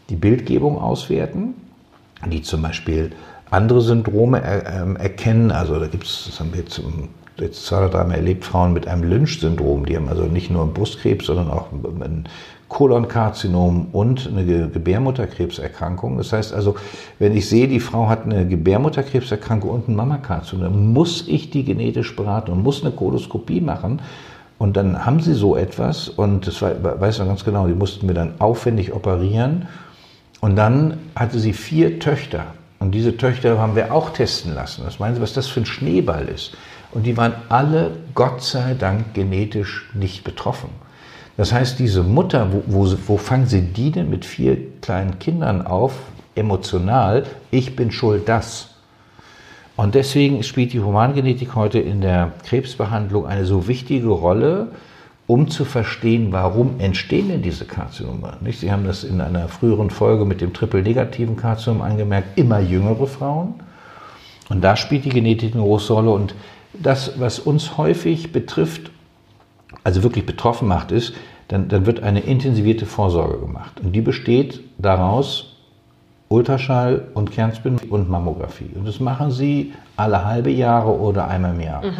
die 0.08 0.14
Bildgebung 0.14 0.78
auswerten, 0.78 1.54
die 2.30 2.42
zum 2.42 2.62
Beispiel 2.62 3.10
andere 3.50 3.82
Syndrome 3.82 4.42
ähm, 4.44 4.94
erkennen. 4.94 5.50
Also 5.50 5.80
da 5.80 5.88
gibt 5.88 6.04
es, 6.04 6.26
das 6.26 6.38
haben 6.38 6.52
wir 6.52 6.60
jetzt, 6.60 6.80
jetzt 7.38 7.66
zwei 7.66 7.78
oder 7.78 7.88
dreimal 7.88 8.18
erlebt, 8.18 8.44
Frauen 8.44 8.72
mit 8.72 8.86
einem 8.86 9.02
Lynch-Syndrom. 9.02 9.86
Die 9.86 9.96
haben 9.96 10.08
also 10.08 10.22
nicht 10.22 10.52
nur 10.52 10.62
einen 10.62 10.72
Brustkrebs, 10.72 11.26
sondern 11.26 11.50
auch 11.50 11.72
ein 11.72 12.28
Kolonkarzinom 12.68 13.88
und 13.92 14.28
eine 14.28 14.44
Gebärmutterkrebserkrankung. 14.68 16.18
Das 16.18 16.32
heißt 16.32 16.52
also, 16.52 16.76
wenn 17.18 17.36
ich 17.36 17.48
sehe, 17.48 17.66
die 17.68 17.80
Frau 17.80 18.08
hat 18.08 18.24
eine 18.24 18.46
Gebärmutterkrebserkrankung 18.46 19.70
und 19.70 19.88
ein 19.88 19.96
Mammakarzinom, 19.96 20.62
dann 20.64 20.92
muss 20.92 21.26
ich 21.26 21.50
die 21.50 21.64
genetisch 21.64 22.14
beraten 22.14 22.52
und 22.52 22.62
muss 22.62 22.82
eine 22.82 22.92
Koloskopie 22.92 23.60
machen, 23.60 24.00
Und 24.58 24.76
dann 24.76 25.06
haben 25.06 25.20
sie 25.20 25.34
so 25.34 25.56
etwas 25.56 26.08
und 26.08 26.46
das 26.46 26.60
war, 26.60 27.00
weiß 27.00 27.20
man 27.20 27.28
ganz 27.28 27.44
genau, 27.44 27.68
die 27.68 27.74
mussten 27.74 28.06
mir 28.06 28.14
dann 28.14 28.34
aufwendig 28.40 28.92
operieren. 28.92 29.68
Und 30.40 30.56
dann 30.56 30.98
hatte 31.14 31.38
sie 31.38 31.52
vier 31.52 31.98
Töchter. 31.98 32.46
Und 32.80 32.92
diese 32.92 33.16
Töchter 33.16 33.58
haben 33.58 33.76
wir 33.76 33.92
auch 33.92 34.10
testen 34.10 34.54
lassen. 34.54 34.82
Was 34.84 34.98
meinen 34.98 35.16
Sie, 35.16 35.20
was 35.20 35.32
das 35.32 35.46
für 35.46 35.60
ein 35.60 35.66
Schneeball 35.66 36.26
ist? 36.28 36.56
Und 36.92 37.04
die 37.06 37.16
waren 37.16 37.34
alle, 37.48 37.92
Gott 38.14 38.42
sei 38.42 38.74
Dank, 38.74 39.14
genetisch 39.14 39.88
nicht 39.94 40.24
betroffen. 40.24 40.70
Das 41.38 41.52
heißt, 41.52 41.78
diese 41.78 42.02
Mutter, 42.02 42.48
wo, 42.52 42.62
wo, 42.66 42.92
wo 43.06 43.16
fangen 43.16 43.46
Sie 43.46 43.62
die 43.62 43.92
denn 43.92 44.10
mit 44.10 44.24
vier 44.24 44.58
kleinen 44.80 45.20
Kindern 45.20 45.64
auf, 45.64 45.94
emotional? 46.34 47.26
Ich 47.52 47.76
bin 47.76 47.92
schuld, 47.92 48.28
das. 48.28 48.74
Und 49.76 49.94
deswegen 49.94 50.42
spielt 50.42 50.72
die 50.72 50.80
Humangenetik 50.80 51.54
heute 51.54 51.78
in 51.78 52.00
der 52.00 52.32
Krebsbehandlung 52.44 53.24
eine 53.24 53.44
so 53.44 53.68
wichtige 53.68 54.08
Rolle, 54.08 54.72
um 55.28 55.48
zu 55.48 55.64
verstehen, 55.64 56.32
warum 56.32 56.80
entstehen 56.80 57.28
denn 57.28 57.42
diese 57.42 57.66
Karzinome. 57.66 58.38
Nicht? 58.40 58.58
Sie 58.58 58.72
haben 58.72 58.84
das 58.84 59.04
in 59.04 59.20
einer 59.20 59.46
früheren 59.46 59.90
Folge 59.90 60.24
mit 60.24 60.40
dem 60.40 60.52
triple-negativen 60.52 61.36
Karzinom 61.36 61.82
angemerkt, 61.82 62.36
immer 62.36 62.58
jüngere 62.58 63.06
Frauen. 63.06 63.54
Und 64.48 64.64
da 64.64 64.74
spielt 64.74 65.04
die 65.04 65.10
Genetik 65.10 65.54
eine 65.54 65.62
große 65.62 65.92
Rolle. 65.92 66.10
Und 66.10 66.34
das, 66.72 67.20
was 67.20 67.38
uns 67.38 67.78
häufig 67.78 68.32
betrifft, 68.32 68.90
also 69.84 70.02
wirklich 70.02 70.26
betroffen 70.26 70.68
macht, 70.68 70.92
ist, 70.92 71.14
dann, 71.48 71.68
dann 71.68 71.86
wird 71.86 72.02
eine 72.02 72.20
intensivierte 72.20 72.86
Vorsorge 72.86 73.38
gemacht. 73.38 73.80
Und 73.80 73.92
die 73.92 74.00
besteht 74.00 74.60
daraus, 74.78 75.56
Ultraschall 76.28 77.08
und 77.14 77.30
Kernspin 77.30 77.78
und 77.88 78.10
Mammographie. 78.10 78.70
Und 78.74 78.86
das 78.86 79.00
machen 79.00 79.30
sie 79.30 79.72
alle 79.96 80.24
halbe 80.26 80.50
Jahre 80.50 80.90
oder 80.90 81.26
einmal 81.28 81.54
im 81.54 81.60
Jahr. 81.60 81.84
Mhm. 81.84 81.94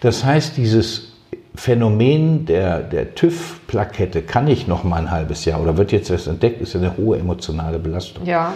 Das 0.00 0.24
heißt, 0.24 0.56
dieses 0.56 1.12
Phänomen 1.54 2.44
der, 2.46 2.80
der 2.80 3.14
TÜV-Plakette 3.14 4.22
kann 4.22 4.44
nicht 4.44 4.68
noch 4.68 4.84
mal 4.84 4.96
ein 4.96 5.10
halbes 5.10 5.44
Jahr 5.46 5.60
oder 5.60 5.76
wird 5.76 5.92
jetzt 5.92 6.10
erst 6.10 6.26
entdeckt, 6.26 6.60
ist 6.60 6.74
ja 6.74 6.80
eine 6.80 6.96
hohe 6.96 7.18
emotionale 7.18 7.78
Belastung. 7.78 8.26
Ja, 8.26 8.52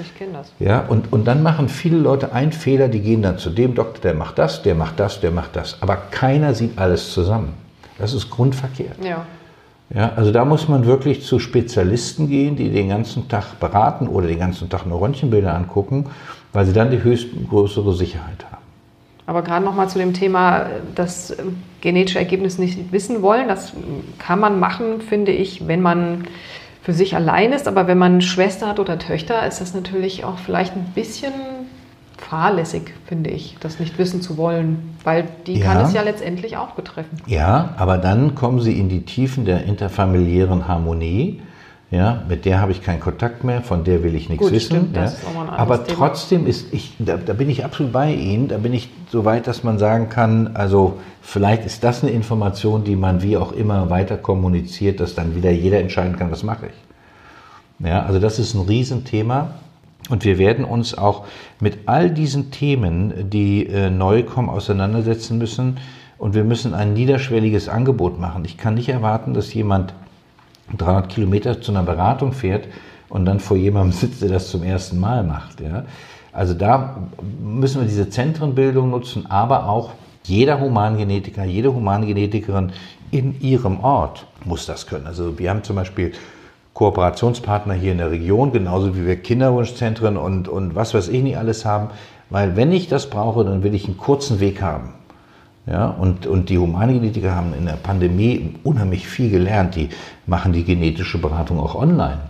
ich 0.00 0.16
kenne 0.16 0.34
das. 0.34 0.52
Ja, 0.58 0.80
und, 0.80 1.12
und 1.12 1.24
dann 1.24 1.42
machen 1.42 1.68
viele 1.68 1.96
Leute 1.96 2.32
einen 2.32 2.52
Fehler, 2.52 2.88
die 2.88 3.00
gehen 3.00 3.22
dann 3.22 3.38
zu 3.38 3.50
dem 3.50 3.74
Doktor, 3.74 4.02
der 4.02 4.14
macht 4.14 4.38
das, 4.38 4.62
der 4.62 4.74
macht 4.74 4.98
das, 4.98 5.20
der 5.20 5.30
macht 5.30 5.56
das. 5.56 5.80
Aber 5.80 5.96
keiner 5.96 6.54
sieht 6.54 6.78
alles 6.78 7.12
zusammen. 7.12 7.63
Das 7.98 8.12
ist 8.12 8.30
grundverkehrt. 8.30 9.04
Ja. 9.04 9.26
Ja, 9.94 10.12
also 10.16 10.32
da 10.32 10.44
muss 10.44 10.66
man 10.66 10.86
wirklich 10.86 11.22
zu 11.22 11.38
Spezialisten 11.38 12.28
gehen, 12.28 12.56
die 12.56 12.70
den 12.70 12.88
ganzen 12.88 13.28
Tag 13.28 13.60
beraten 13.60 14.08
oder 14.08 14.26
den 14.26 14.38
ganzen 14.38 14.68
Tag 14.68 14.86
nur 14.86 15.00
Röntgenbilder 15.00 15.54
angucken, 15.54 16.06
weil 16.52 16.64
sie 16.64 16.72
dann 16.72 16.90
die 16.90 17.02
höchste, 17.02 17.36
größere 17.48 17.92
Sicherheit 17.94 18.44
haben. 18.50 18.62
Aber 19.26 19.42
gerade 19.42 19.64
noch 19.64 19.74
mal 19.74 19.88
zu 19.88 19.98
dem 19.98 20.12
Thema, 20.12 20.66
das 20.94 21.36
genetische 21.80 22.18
Ergebnis 22.18 22.58
nicht 22.58 22.92
wissen 22.92 23.22
wollen. 23.22 23.48
Das 23.48 23.72
kann 24.18 24.40
man 24.40 24.58
machen, 24.58 25.00
finde 25.00 25.32
ich, 25.32 25.66
wenn 25.66 25.80
man 25.80 26.24
für 26.82 26.92
sich 26.92 27.14
allein 27.14 27.52
ist. 27.52 27.68
Aber 27.68 27.86
wenn 27.86 27.98
man 27.98 28.20
Schwester 28.20 28.68
hat 28.68 28.80
oder 28.80 28.98
Töchter, 28.98 29.46
ist 29.46 29.60
das 29.60 29.74
natürlich 29.74 30.24
auch 30.24 30.38
vielleicht 30.38 30.74
ein 30.74 30.92
bisschen 30.94 31.32
fahrlässig, 32.28 32.92
finde 33.06 33.30
ich, 33.30 33.56
das 33.60 33.78
nicht 33.78 33.98
wissen 33.98 34.22
zu 34.22 34.36
wollen, 34.36 34.96
weil 35.04 35.28
die 35.46 35.58
ja. 35.58 35.66
kann 35.66 35.84
es 35.84 35.92
ja 35.92 36.02
letztendlich 36.02 36.56
auch 36.56 36.70
betreffen. 36.70 37.18
Ja, 37.26 37.74
aber 37.76 37.98
dann 37.98 38.34
kommen 38.34 38.60
sie 38.60 38.78
in 38.78 38.88
die 38.88 39.02
Tiefen 39.02 39.44
der 39.44 39.64
interfamiliären 39.64 40.66
Harmonie. 40.66 41.42
Ja, 41.90 42.24
mit 42.28 42.44
der 42.44 42.60
habe 42.60 42.72
ich 42.72 42.82
keinen 42.82 42.98
Kontakt 42.98 43.44
mehr, 43.44 43.62
von 43.62 43.84
der 43.84 44.02
will 44.02 44.16
ich 44.16 44.28
nichts 44.28 44.44
Gut, 44.44 44.52
wissen. 44.52 44.90
Stimmt, 44.90 44.96
ja. 44.96 45.12
aber 45.56 45.84
Thema. 45.84 45.98
trotzdem 45.98 46.46
ist 46.46 46.72
ich, 46.72 46.96
da, 46.98 47.18
da, 47.18 47.34
bin 47.34 47.48
ich 47.48 47.64
absolut 47.64 47.92
bei 47.92 48.12
Ihnen, 48.12 48.48
da 48.48 48.58
bin 48.58 48.72
ich 48.72 48.88
so 49.12 49.24
weit, 49.24 49.46
dass 49.46 49.62
man 49.62 49.78
sagen 49.78 50.08
kann, 50.08 50.56
also 50.56 50.98
vielleicht 51.22 51.64
ist 51.64 51.84
das 51.84 52.02
eine 52.02 52.10
Information, 52.10 52.82
die 52.82 52.96
man 52.96 53.22
wie 53.22 53.36
auch 53.36 53.52
immer 53.52 53.90
weiter 53.90 54.16
kommuniziert, 54.16 54.98
dass 54.98 55.14
dann 55.14 55.36
wieder 55.36 55.52
jeder 55.52 55.78
entscheiden 55.78 56.16
kann, 56.16 56.32
was 56.32 56.42
mache 56.42 56.66
ich. 56.66 57.86
Ja, 57.86 58.04
also 58.04 58.18
das 58.18 58.40
ist 58.40 58.54
ein 58.54 58.62
Riesenthema. 58.62 59.50
Und 60.10 60.24
wir 60.24 60.38
werden 60.38 60.64
uns 60.64 60.96
auch 60.96 61.24
mit 61.60 61.78
all 61.86 62.10
diesen 62.10 62.50
Themen, 62.50 63.30
die 63.30 63.66
äh, 63.66 63.90
neu 63.90 64.22
kommen, 64.22 64.50
auseinandersetzen 64.50 65.38
müssen. 65.38 65.78
Und 66.18 66.34
wir 66.34 66.44
müssen 66.44 66.74
ein 66.74 66.92
niederschwelliges 66.92 67.68
Angebot 67.68 68.20
machen. 68.20 68.44
Ich 68.44 68.58
kann 68.58 68.74
nicht 68.74 68.88
erwarten, 68.88 69.34
dass 69.34 69.52
jemand 69.54 69.94
300 70.76 71.08
Kilometer 71.08 71.60
zu 71.60 71.72
einer 71.72 71.82
Beratung 71.82 72.32
fährt 72.32 72.68
und 73.08 73.24
dann 73.24 73.40
vor 73.40 73.56
jemandem 73.56 73.92
sitzt, 73.98 74.22
der 74.22 74.28
das 74.28 74.50
zum 74.50 74.62
ersten 74.62 74.98
Mal 75.00 75.24
macht. 75.24 75.60
Ja? 75.60 75.84
Also 76.32 76.52
da 76.54 76.96
müssen 77.42 77.80
wir 77.80 77.88
diese 77.88 78.08
Zentrenbildung 78.10 78.90
nutzen, 78.90 79.26
aber 79.30 79.68
auch 79.68 79.90
jeder 80.24 80.60
Humangenetiker, 80.60 81.44
jede 81.44 81.72
Humangenetikerin 81.74 82.72
in 83.10 83.40
ihrem 83.40 83.80
Ort 83.80 84.26
muss 84.44 84.66
das 84.66 84.86
können. 84.86 85.06
Also 85.06 85.38
wir 85.38 85.50
haben 85.50 85.62
zum 85.62 85.76
Beispiel 85.76 86.12
Kooperationspartner 86.74 87.74
hier 87.74 87.92
in 87.92 87.98
der 87.98 88.10
Region, 88.10 88.52
genauso 88.52 88.96
wie 88.96 89.06
wir 89.06 89.16
Kinderwunschzentren 89.16 90.16
und, 90.16 90.48
und 90.48 90.74
was 90.74 90.92
weiß 90.92 91.08
ich 91.08 91.22
nicht 91.22 91.38
alles 91.38 91.64
haben. 91.64 91.88
Weil 92.30 92.56
wenn 92.56 92.72
ich 92.72 92.88
das 92.88 93.08
brauche, 93.08 93.44
dann 93.44 93.62
will 93.62 93.74
ich 93.74 93.86
einen 93.86 93.96
kurzen 93.96 94.40
Weg 94.40 94.60
haben. 94.60 94.94
Ja, 95.66 95.86
und, 95.86 96.26
und 96.26 96.50
die 96.50 96.58
Humangenetiker 96.58 97.34
haben 97.34 97.54
in 97.56 97.64
der 97.64 97.74
Pandemie 97.74 98.56
unheimlich 98.64 99.06
viel 99.06 99.30
gelernt. 99.30 99.76
Die 99.76 99.88
machen 100.26 100.52
die 100.52 100.64
genetische 100.64 101.18
Beratung 101.18 101.58
auch 101.58 101.74
online. 101.74 102.20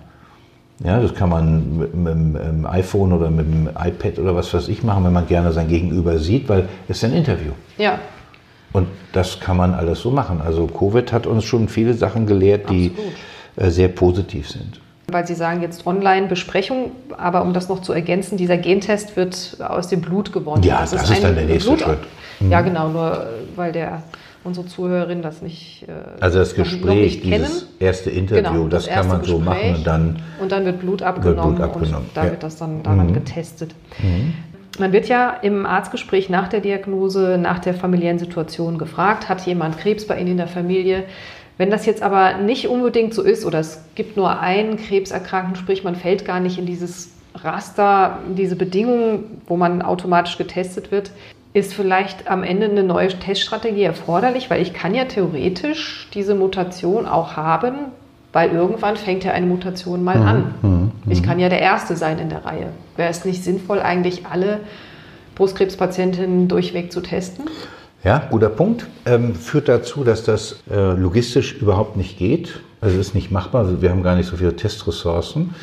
Ja, 0.85 1.01
das 1.01 1.15
kann 1.15 1.31
man 1.31 1.79
mit, 1.79 1.95
mit, 1.95 2.15
dem 2.15 2.67
iPhone 2.67 3.13
oder 3.13 3.31
mit 3.31 3.47
dem 3.47 3.69
iPad 3.69 4.19
oder 4.19 4.37
was 4.37 4.53
weiß 4.53 4.69
ich 4.69 4.83
machen, 4.83 5.05
wenn 5.05 5.13
man 5.13 5.27
gerne 5.27 5.53
sein 5.53 5.69
Gegenüber 5.69 6.19
sieht, 6.19 6.49
weil 6.49 6.69
es 6.87 6.99
ist 6.99 7.05
ein 7.05 7.13
Interview. 7.13 7.53
Ja. 7.79 7.99
Und 8.73 8.89
das 9.13 9.41
kann 9.41 9.57
man 9.57 9.73
alles 9.73 10.01
so 10.01 10.11
machen. 10.11 10.41
Also 10.45 10.67
Covid 10.67 11.13
hat 11.13 11.27
uns 11.27 11.45
schon 11.45 11.69
viele 11.69 11.95
Sachen 11.95 12.27
gelehrt, 12.27 12.71
die 12.71 12.91
Absolut 12.91 13.15
sehr 13.57 13.89
positiv 13.89 14.49
sind. 14.49 14.81
Weil 15.09 15.27
Sie 15.27 15.35
sagen 15.35 15.61
jetzt 15.61 15.87
Online-Besprechung, 15.87 16.93
aber 17.17 17.43
um 17.43 17.53
das 17.53 17.69
noch 17.69 17.83
zu 17.83 17.93
ergänzen, 17.93 18.39
dieser 18.39 18.57
Gentest 18.57 19.17
wird 19.17 19.59
aus 19.61 19.89
dem 19.89 20.01
Blut 20.01 20.33
gewonnen. 20.33 20.63
Ja, 20.63 20.81
das, 20.81 20.93
das 20.93 21.05
ist, 21.05 21.11
ist 21.11 21.25
dann 21.25 21.35
der 21.35 21.45
nächste 21.45 21.71
Blut 21.71 21.83
Schritt. 21.83 21.99
Mhm. 22.41 22.51
Ja, 22.51 22.61
genau, 22.63 22.89
nur 22.89 23.27
weil 23.55 23.73
der 23.73 24.03
unsere 24.45 24.67
Zuhörerin 24.67 25.23
das 25.23 25.43
nicht 25.43 25.85
äh, 25.89 25.93
Also 26.21 26.39
das 26.39 26.55
Gespräch, 26.55 27.23
dieses 27.23 27.67
erste 27.79 28.11
Interview, 28.11 28.43
genau, 28.43 28.69
das, 28.69 28.85
das 28.85 28.95
kann 28.95 29.09
man 29.09 29.21
Gespräch, 29.21 29.39
so 29.39 29.45
machen 29.45 29.75
und 29.77 29.87
dann 29.87 30.23
und 30.41 30.53
dann 30.53 30.65
wird 30.65 30.81
Blut 30.81 31.03
abgenommen, 31.03 31.59
wird 31.59 31.73
Blut 31.73 31.83
abgenommen. 31.83 32.09
und 32.09 32.17
da 32.17 32.25
ja. 32.25 32.31
wird 32.31 32.43
das 32.43 32.57
dann 32.57 32.83
daran 32.83 33.09
mhm. 33.09 33.15
getestet. 33.15 33.75
Mhm. 34.03 34.35
Man 34.79 34.93
wird 34.93 35.09
ja 35.09 35.31
im 35.31 35.67
Arztgespräch 35.67 36.29
nach 36.29 36.49
der 36.49 36.61
Diagnose, 36.61 37.39
nach 37.41 37.61
der 37.61 37.75
familiären 37.75 38.19
Situation 38.19 38.77
gefragt, 38.77 39.29
hat 39.29 39.47
jemand 39.47 39.79
Krebs 39.79 40.07
bei 40.07 40.19
Ihnen 40.19 40.33
in 40.33 40.37
der 40.37 40.49
Familie? 40.49 41.05
Wenn 41.57 41.71
das 41.71 41.87
jetzt 41.87 42.03
aber 42.03 42.39
nicht 42.39 42.69
unbedingt 42.69 43.15
so 43.15 43.23
ist 43.23 43.45
oder 43.45 43.61
es 43.61 43.81
gibt 43.95 44.17
nur 44.17 44.41
einen 44.41 44.77
Krebserkrankten, 44.77 45.57
sprich 45.57 45.85
man 45.85 45.95
fällt 45.95 46.25
gar 46.25 46.41
nicht 46.41 46.59
in 46.59 46.67
dieses 46.67 47.11
Raster, 47.35 48.19
in 48.27 48.37
diese 48.37 48.57
Bedingungen, 48.57 49.41
wo 49.47 49.57
man 49.57 49.83
automatisch 49.83 50.39
getestet 50.39 50.91
wird, 50.91 51.11
ist 51.53 51.73
vielleicht 51.73 52.29
am 52.29 52.43
Ende 52.43 52.69
eine 52.69 52.83
neue 52.83 53.09
Teststrategie 53.09 53.85
erforderlich, 53.85 54.51
weil 54.51 54.61
ich 54.61 54.75
kann 54.75 54.95
ja 54.95 55.05
theoretisch 55.05 56.09
diese 56.13 56.35
Mutation 56.35 57.07
auch 57.07 57.37
haben, 57.37 57.77
weil 58.33 58.51
irgendwann 58.51 58.97
fängt 58.97 59.23
ja 59.23 59.31
eine 59.31 59.47
Mutation 59.47 60.03
mal 60.03 60.19
mhm. 60.19 60.27
an. 60.27 60.55
Mhm. 60.63 60.93
Ich 61.09 61.23
kann 61.23 61.39
ja 61.39 61.49
der 61.49 61.61
Erste 61.61 61.97
sein 61.97 62.19
in 62.19 62.29
der 62.29 62.45
Reihe. 62.45 62.71
Wäre 62.97 63.11
es 63.11 63.25
nicht 63.25 63.45
sinnvoll, 63.45 63.81
eigentlich 63.81 64.27
alle 64.27 64.61
Brustkrebspatientinnen 65.37 66.49
durchweg 66.49 66.91
zu 66.91 67.01
testen? 67.01 67.45
Ja, 68.05 68.19
guter 68.31 68.51
Punkt. 68.51 68.87
Ähm, 69.07 69.35
führt 69.35 69.67
dazu, 69.67 70.05
dass 70.05 70.25
das 70.25 70.61
äh, 70.71 70.93
logistisch 70.93 71.55
überhaupt 71.55 71.97
nicht 71.97 72.19
geht. 72.19 72.61
Also 72.83 72.99
ist 72.99 73.15
nicht 73.15 73.31
machbar. 73.31 73.81
Wir 73.81 73.89
haben 73.89 74.03
gar 74.03 74.15
nicht 74.15 74.29
so 74.29 74.37
viele 74.37 74.55
Testressourcen. 74.55 75.55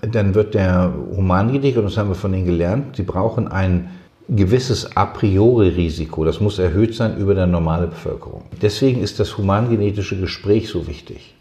Dann 0.00 0.36
wird 0.36 0.54
der 0.54 0.94
Humangenetiker, 1.16 1.80
und 1.80 1.86
das 1.86 1.96
haben 1.96 2.10
wir 2.10 2.14
von 2.14 2.32
Ihnen 2.32 2.44
gelernt, 2.44 2.94
Sie 2.94 3.02
brauchen 3.02 3.48
ein 3.48 3.90
gewisses 4.28 4.96
a 4.96 5.06
priori 5.06 5.68
Risiko. 5.70 6.24
Das 6.24 6.38
muss 6.40 6.60
erhöht 6.60 6.94
sein 6.94 7.16
über 7.16 7.34
der 7.34 7.48
normale 7.48 7.88
Bevölkerung. 7.88 8.42
Deswegen 8.62 9.02
ist 9.02 9.18
das 9.18 9.36
humangenetische 9.36 10.16
Gespräch 10.20 10.68
so 10.68 10.86
wichtig. 10.86 11.34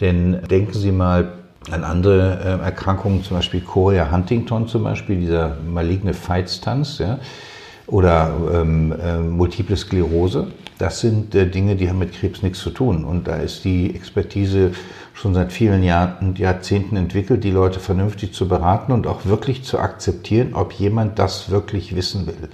Denn 0.00 0.42
denken 0.50 0.74
Sie 0.74 0.92
mal 0.92 1.32
an 1.70 1.82
andere 1.82 2.60
äh, 2.60 2.64
Erkrankungen, 2.64 3.24
zum 3.24 3.38
Beispiel 3.38 3.62
Chorea 3.62 4.10
Huntington 4.12 4.68
zum 4.68 4.84
Beispiel, 4.84 5.18
dieser 5.18 5.56
maligne 5.66 6.12
Feitstanz. 6.12 6.98
Ja 6.98 7.20
oder 7.86 8.30
ähm, 8.54 8.92
äh, 8.92 9.18
Multiple 9.18 9.76
Sklerose. 9.76 10.48
Das 10.78 11.00
sind 11.00 11.34
äh, 11.34 11.46
Dinge, 11.46 11.76
die 11.76 11.88
haben 11.88 11.98
mit 11.98 12.12
Krebs 12.12 12.42
nichts 12.42 12.60
zu 12.60 12.70
tun. 12.70 13.04
Und 13.04 13.28
da 13.28 13.36
ist 13.36 13.64
die 13.64 13.94
Expertise 13.94 14.72
schon 15.14 15.34
seit 15.34 15.52
vielen 15.52 15.82
Jahren 15.82 16.34
Jahrzehnten 16.36 16.96
entwickelt, 16.96 17.44
die 17.44 17.50
Leute 17.50 17.80
vernünftig 17.80 18.32
zu 18.32 18.48
beraten 18.48 18.92
und 18.92 19.06
auch 19.06 19.26
wirklich 19.26 19.62
zu 19.64 19.78
akzeptieren, 19.78 20.54
ob 20.54 20.72
jemand 20.72 21.18
das 21.18 21.50
wirklich 21.50 21.94
wissen 21.94 22.26
will. 22.26 22.48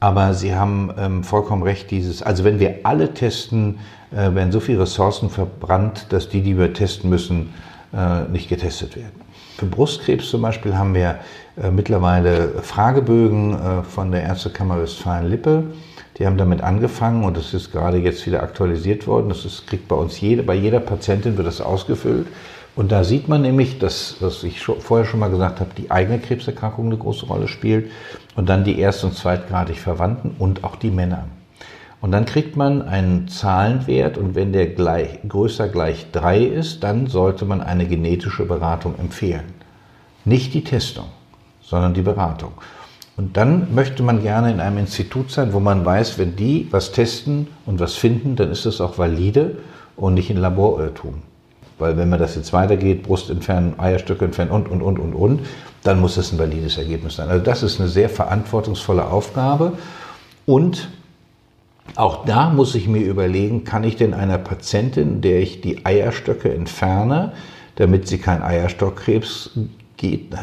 Aber 0.00 0.32
Sie 0.32 0.54
haben 0.54 0.90
ähm, 0.98 1.24
vollkommen 1.24 1.62
recht, 1.62 1.90
dieses, 1.90 2.22
also 2.22 2.42
wenn 2.42 2.58
wir 2.58 2.80
alle 2.84 3.12
testen, 3.12 3.78
äh, 4.10 4.34
werden 4.34 4.50
so 4.50 4.58
viele 4.58 4.80
Ressourcen 4.80 5.28
verbrannt, 5.28 6.06
dass 6.08 6.28
die, 6.28 6.40
die 6.40 6.58
wir 6.58 6.72
testen 6.72 7.10
müssen, 7.10 7.52
äh, 7.92 8.22
nicht 8.30 8.48
getestet 8.48 8.96
werden. 8.96 9.20
Für 9.60 9.66
Brustkrebs 9.66 10.30
zum 10.30 10.40
Beispiel 10.40 10.74
haben 10.74 10.94
wir 10.94 11.18
äh, 11.62 11.70
mittlerweile 11.70 12.62
Fragebögen 12.62 13.52
äh, 13.52 13.82
von 13.82 14.10
der 14.10 14.22
Ärztekammer 14.22 14.80
Westfalen-Lippe. 14.80 15.64
Die 16.16 16.24
haben 16.24 16.38
damit 16.38 16.62
angefangen 16.62 17.24
und 17.24 17.36
das 17.36 17.52
ist 17.52 17.70
gerade 17.70 17.98
jetzt 17.98 18.26
wieder 18.26 18.42
aktualisiert 18.42 19.06
worden. 19.06 19.28
Das 19.28 19.44
ist, 19.44 19.66
kriegt 19.66 19.86
bei 19.86 19.96
uns 19.96 20.18
jede, 20.18 20.42
bei 20.44 20.54
jeder 20.54 20.80
Patientin 20.80 21.36
wird 21.36 21.46
das 21.46 21.60
ausgefüllt. 21.60 22.26
Und 22.74 22.90
da 22.90 23.04
sieht 23.04 23.28
man 23.28 23.42
nämlich, 23.42 23.78
dass, 23.78 24.16
was 24.20 24.42
ich 24.44 24.62
schon, 24.62 24.80
vorher 24.80 25.04
schon 25.04 25.20
mal 25.20 25.28
gesagt 25.28 25.60
habe, 25.60 25.68
die 25.76 25.90
eigene 25.90 26.20
Krebserkrankung 26.20 26.86
eine 26.86 26.96
große 26.96 27.26
Rolle 27.26 27.46
spielt 27.46 27.90
und 28.36 28.48
dann 28.48 28.64
die 28.64 28.78
erst- 28.78 29.04
und 29.04 29.14
zweitgradig 29.14 29.78
Verwandten 29.78 30.36
und 30.38 30.64
auch 30.64 30.76
die 30.76 30.90
Männer. 30.90 31.26
Und 32.00 32.12
dann 32.12 32.24
kriegt 32.24 32.56
man 32.56 32.82
einen 32.82 33.28
Zahlenwert 33.28 34.16
und 34.16 34.34
wenn 34.34 34.52
der 34.52 34.68
gleich, 34.68 35.18
größer 35.28 35.68
gleich 35.68 36.06
drei 36.12 36.42
ist, 36.42 36.82
dann 36.82 37.08
sollte 37.08 37.44
man 37.44 37.60
eine 37.60 37.86
genetische 37.86 38.46
Beratung 38.46 38.98
empfehlen. 38.98 39.52
Nicht 40.24 40.54
die 40.54 40.64
Testung, 40.64 41.06
sondern 41.60 41.92
die 41.92 42.02
Beratung. 42.02 42.52
Und 43.16 43.36
dann 43.36 43.74
möchte 43.74 44.02
man 44.02 44.22
gerne 44.22 44.50
in 44.50 44.60
einem 44.60 44.78
Institut 44.78 45.30
sein, 45.30 45.52
wo 45.52 45.60
man 45.60 45.84
weiß, 45.84 46.18
wenn 46.18 46.36
die 46.36 46.68
was 46.70 46.92
testen 46.92 47.48
und 47.66 47.78
was 47.78 47.94
finden, 47.94 48.34
dann 48.34 48.50
ist 48.50 48.64
das 48.64 48.80
auch 48.80 48.96
valide 48.96 49.58
und 49.96 50.14
nicht 50.14 50.30
ein 50.30 50.38
Laborirrtum. 50.38 51.22
Weil 51.78 51.98
wenn 51.98 52.08
man 52.08 52.18
das 52.18 52.34
jetzt 52.34 52.54
weitergeht, 52.54 53.02
Brust 53.02 53.28
entfernen, 53.28 53.74
Eierstöcke 53.78 54.24
entfernen 54.24 54.50
und, 54.50 54.68
und, 54.68 54.80
und, 54.80 54.98
und, 54.98 55.14
und, 55.14 55.40
dann 55.82 56.00
muss 56.00 56.14
das 56.14 56.32
ein 56.32 56.38
valides 56.38 56.78
Ergebnis 56.78 57.16
sein. 57.16 57.28
Also 57.28 57.44
das 57.44 57.62
ist 57.62 57.78
eine 57.78 57.90
sehr 57.90 58.08
verantwortungsvolle 58.08 59.04
Aufgabe. 59.04 59.72
Und 60.46 60.88
auch 61.96 62.24
da 62.24 62.50
muss 62.50 62.74
ich 62.74 62.88
mir 62.88 63.02
überlegen, 63.02 63.64
kann 63.64 63.84
ich 63.84 63.96
denn 63.96 64.14
einer 64.14 64.38
Patientin, 64.38 65.20
der 65.20 65.40
ich 65.40 65.60
die 65.60 65.84
Eierstöcke 65.84 66.52
entferne, 66.52 67.32
damit 67.76 68.06
sie 68.08 68.18
keinen 68.18 68.42
Eierstockkrebs 68.42 69.50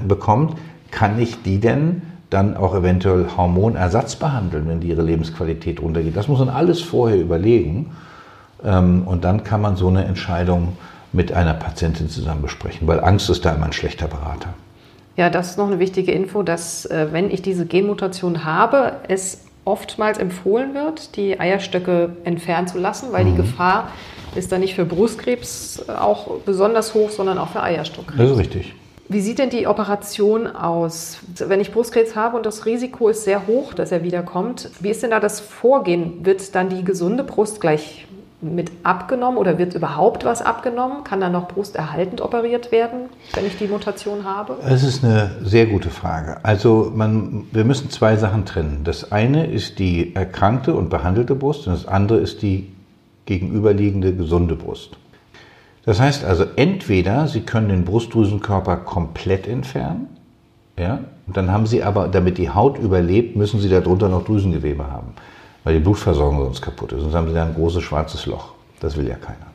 bekommt, 0.07 0.57
kann 0.91 1.19
ich 1.19 1.41
die 1.43 1.59
denn 1.59 2.01
dann 2.29 2.57
auch 2.57 2.75
eventuell 2.75 3.27
Hormonersatz 3.37 4.17
behandeln, 4.17 4.67
wenn 4.67 4.79
die 4.81 4.87
ihre 4.87 5.01
Lebensqualität 5.01 5.81
runtergeht? 5.81 6.15
Das 6.15 6.27
muss 6.27 6.39
man 6.39 6.49
alles 6.49 6.81
vorher 6.81 7.19
überlegen. 7.19 7.91
Ähm, 8.63 9.03
und 9.05 9.23
dann 9.23 9.43
kann 9.43 9.61
man 9.61 9.75
so 9.75 9.87
eine 9.87 10.05
Entscheidung 10.05 10.77
mit 11.13 11.31
einer 11.31 11.53
Patientin 11.53 12.09
zusammen 12.09 12.41
besprechen, 12.41 12.87
weil 12.87 12.99
Angst 12.99 13.29
ist 13.29 13.45
da 13.45 13.53
immer 13.53 13.65
ein 13.65 13.73
schlechter 13.73 14.07
Berater. 14.07 14.53
Ja, 15.15 15.29
das 15.29 15.51
ist 15.51 15.57
noch 15.57 15.67
eine 15.67 15.79
wichtige 15.79 16.11
Info, 16.11 16.43
dass 16.43 16.85
äh, 16.85 17.07
wenn 17.11 17.31
ich 17.31 17.41
diese 17.41 17.65
Genmutation 17.65 18.45
habe, 18.45 18.97
es 19.07 19.46
oftmals 19.67 20.17
empfohlen 20.17 20.73
wird, 20.73 21.15
die 21.17 21.39
Eierstöcke 21.39 22.15
entfernen 22.23 22.67
zu 22.67 22.79
lassen, 22.79 23.11
weil 23.11 23.25
mhm. 23.25 23.31
die 23.31 23.35
Gefahr 23.35 23.91
ist 24.35 24.51
dann 24.51 24.61
nicht 24.61 24.75
für 24.75 24.85
Brustkrebs 24.85 25.89
auch 25.89 26.39
besonders 26.45 26.93
hoch, 26.93 27.09
sondern 27.09 27.37
auch 27.37 27.49
für 27.49 27.61
Eierstockkrebs. 27.61 28.17
Das 28.17 28.31
ist 28.31 28.37
richtig. 28.37 28.75
Wie 29.09 29.21
sieht 29.21 29.39
denn 29.39 29.49
die 29.49 29.67
Operation 29.67 30.47
aus? 30.47 31.19
Wenn 31.37 31.61
ich 31.61 31.71
Brustkrebs 31.71 32.15
habe 32.15 32.35
und 32.35 32.45
das 32.45 32.65
Risiko 32.65 33.07
ist 33.07 33.23
sehr 33.23 33.47
hoch, 33.47 33.73
dass 33.73 33.91
er 33.91 34.03
wiederkommt, 34.03 34.69
wie 34.81 34.89
ist 34.89 35.01
denn 35.03 35.11
da 35.11 35.19
das 35.19 35.39
Vorgehen? 35.39 36.25
Wird 36.25 36.55
dann 36.55 36.69
die 36.69 36.83
gesunde 36.83 37.23
Brust 37.23 37.61
gleich 37.61 38.05
mit 38.39 38.71
abgenommen 38.83 39.37
oder 39.37 39.57
wird 39.57 39.73
überhaupt 39.73 40.23
was 40.23 40.41
abgenommen? 40.41 41.03
Kann 41.03 41.19
dann 41.19 41.31
noch 41.31 41.47
brusterhaltend 41.47 42.21
operiert 42.21 42.71
werden, 42.71 43.09
wenn 43.33 43.45
ich 43.45 43.57
die 43.57 43.67
Mutation 43.67 44.25
habe? 44.25 44.57
Es 44.63 44.83
ist 44.83 45.03
eine 45.03 45.31
sehr 45.41 45.65
gute 45.65 45.89
Frage. 45.89 46.37
Also 46.43 46.91
man, 46.93 47.45
wir 47.51 47.65
müssen 47.65 47.89
zwei 47.89 48.15
Sachen 48.15 48.45
trennen. 48.45 48.81
Das 48.83 49.11
eine 49.11 49.47
ist 49.47 49.79
die 49.79 50.15
erkrankte 50.15 50.75
und 50.75 50.89
behandelte 50.89 51.33
Brust 51.33 51.67
und 51.67 51.73
das 51.73 51.87
andere 51.87 52.19
ist 52.19 52.41
die 52.43 52.71
gegenüberliegende 53.25 54.13
gesunde 54.13 54.55
Brust. 54.55 54.97
Das 55.83 55.99
heißt 55.99 56.23
also, 56.23 56.45
entweder 56.57 57.27
Sie 57.27 57.41
können 57.41 57.69
den 57.69 57.85
Brustdrüsenkörper 57.85 58.77
komplett 58.77 59.47
entfernen, 59.47 60.09
ja, 60.77 60.99
und 61.25 61.35
dann 61.35 61.51
haben 61.51 61.65
Sie 61.65 61.81
aber, 61.81 62.07
damit 62.07 62.37
die 62.37 62.49
Haut 62.49 62.77
überlebt, 62.77 63.35
müssen 63.35 63.59
Sie 63.59 63.69
darunter 63.69 64.09
noch 64.09 64.25
Drüsengewebe 64.25 64.91
haben 64.91 65.13
weil 65.67 65.73
die 65.73 65.81
Blutversorgung 65.81 66.45
sonst 66.45 66.61
kaputt 66.61 66.93
ist. 66.93 67.01
Sonst 67.01 67.13
haben 67.13 67.27
sie 67.27 67.33
da 67.33 67.43
ein 67.43 67.53
großes 67.53 67.83
schwarzes 67.83 68.25
Loch. 68.25 68.53
Das 68.79 68.95
will 68.95 69.05
ja 69.05 69.15
keiner. 69.15 69.47